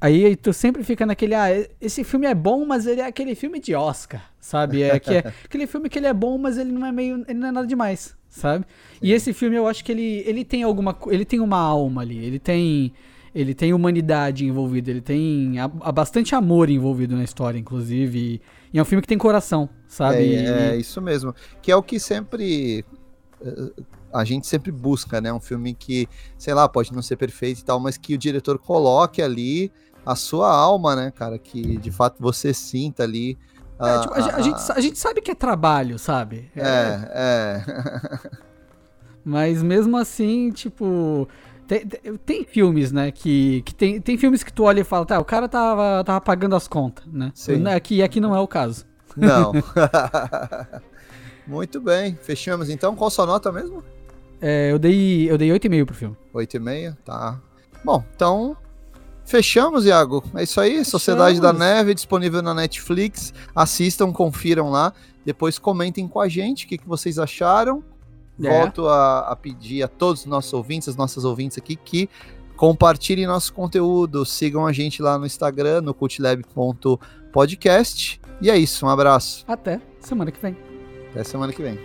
[0.00, 1.48] Aí tu sempre fica naquele, ah,
[1.78, 4.82] esse filme é bom, mas ele é aquele filme de Oscar, sabe?
[4.82, 7.38] É, que é aquele filme que ele é bom, mas ele não é meio, ele
[7.38, 8.64] não é nada demais, sabe?
[8.64, 8.98] Sim.
[9.02, 12.16] E esse filme eu acho que ele, ele tem alguma, ele tem uma alma ali,
[12.24, 12.94] ele tem,
[13.34, 18.40] ele tem humanidade envolvida, ele tem a, a bastante amor envolvido na história, inclusive, e,
[18.72, 20.34] e, é um filme que tem coração, sabe?
[20.34, 22.86] É, é isso mesmo, que é o que sempre
[23.42, 23.82] eh,
[24.12, 25.32] a gente sempre busca, né?
[25.32, 28.58] Um filme que, sei lá, pode não ser perfeito e tal, mas que o diretor
[28.58, 29.72] coloque ali
[30.04, 31.38] a sua alma, né, cara?
[31.38, 33.38] Que de fato você sinta ali.
[33.78, 36.50] É, a, tipo, a, a, a, gente, a gente sabe que é trabalho, sabe?
[36.56, 37.10] É, é.
[37.14, 38.28] é.
[39.24, 41.28] mas mesmo assim, tipo.
[41.66, 45.06] Tem, tem, tem, filmes, né, que, que tem, tem filmes que tu olha e fala,
[45.06, 47.30] tá, o cara tava, tava pagando as contas, né?
[47.32, 47.64] Sim.
[47.68, 48.84] Aqui, aqui não é o caso.
[49.16, 49.52] Não.
[51.46, 52.16] Muito bem.
[52.22, 52.94] Fechamos então.
[52.94, 53.82] Qual sua nota mesmo?
[54.40, 56.16] É, eu dei eu dei 8,5 pro filme.
[56.34, 56.96] 8,5?
[57.04, 57.40] Tá.
[57.84, 58.56] Bom, então
[59.24, 60.24] fechamos, Iago.
[60.34, 60.70] É isso aí.
[60.70, 60.88] Fechamos.
[60.88, 63.32] Sociedade da Neve disponível na Netflix.
[63.54, 64.92] Assistam, confiram lá.
[65.24, 67.84] Depois comentem com a gente o que, que vocês acharam.
[68.42, 68.58] É.
[68.58, 72.08] Volto a, a pedir a todos os nossos ouvintes, as nossas ouvintes aqui, que
[72.56, 78.20] compartilhem nosso conteúdo, sigam a gente lá no Instagram, no cultlab.podcast.
[78.40, 79.44] E é isso, um abraço.
[79.46, 80.56] Até semana que vem.
[81.10, 81.78] Até semana que vem.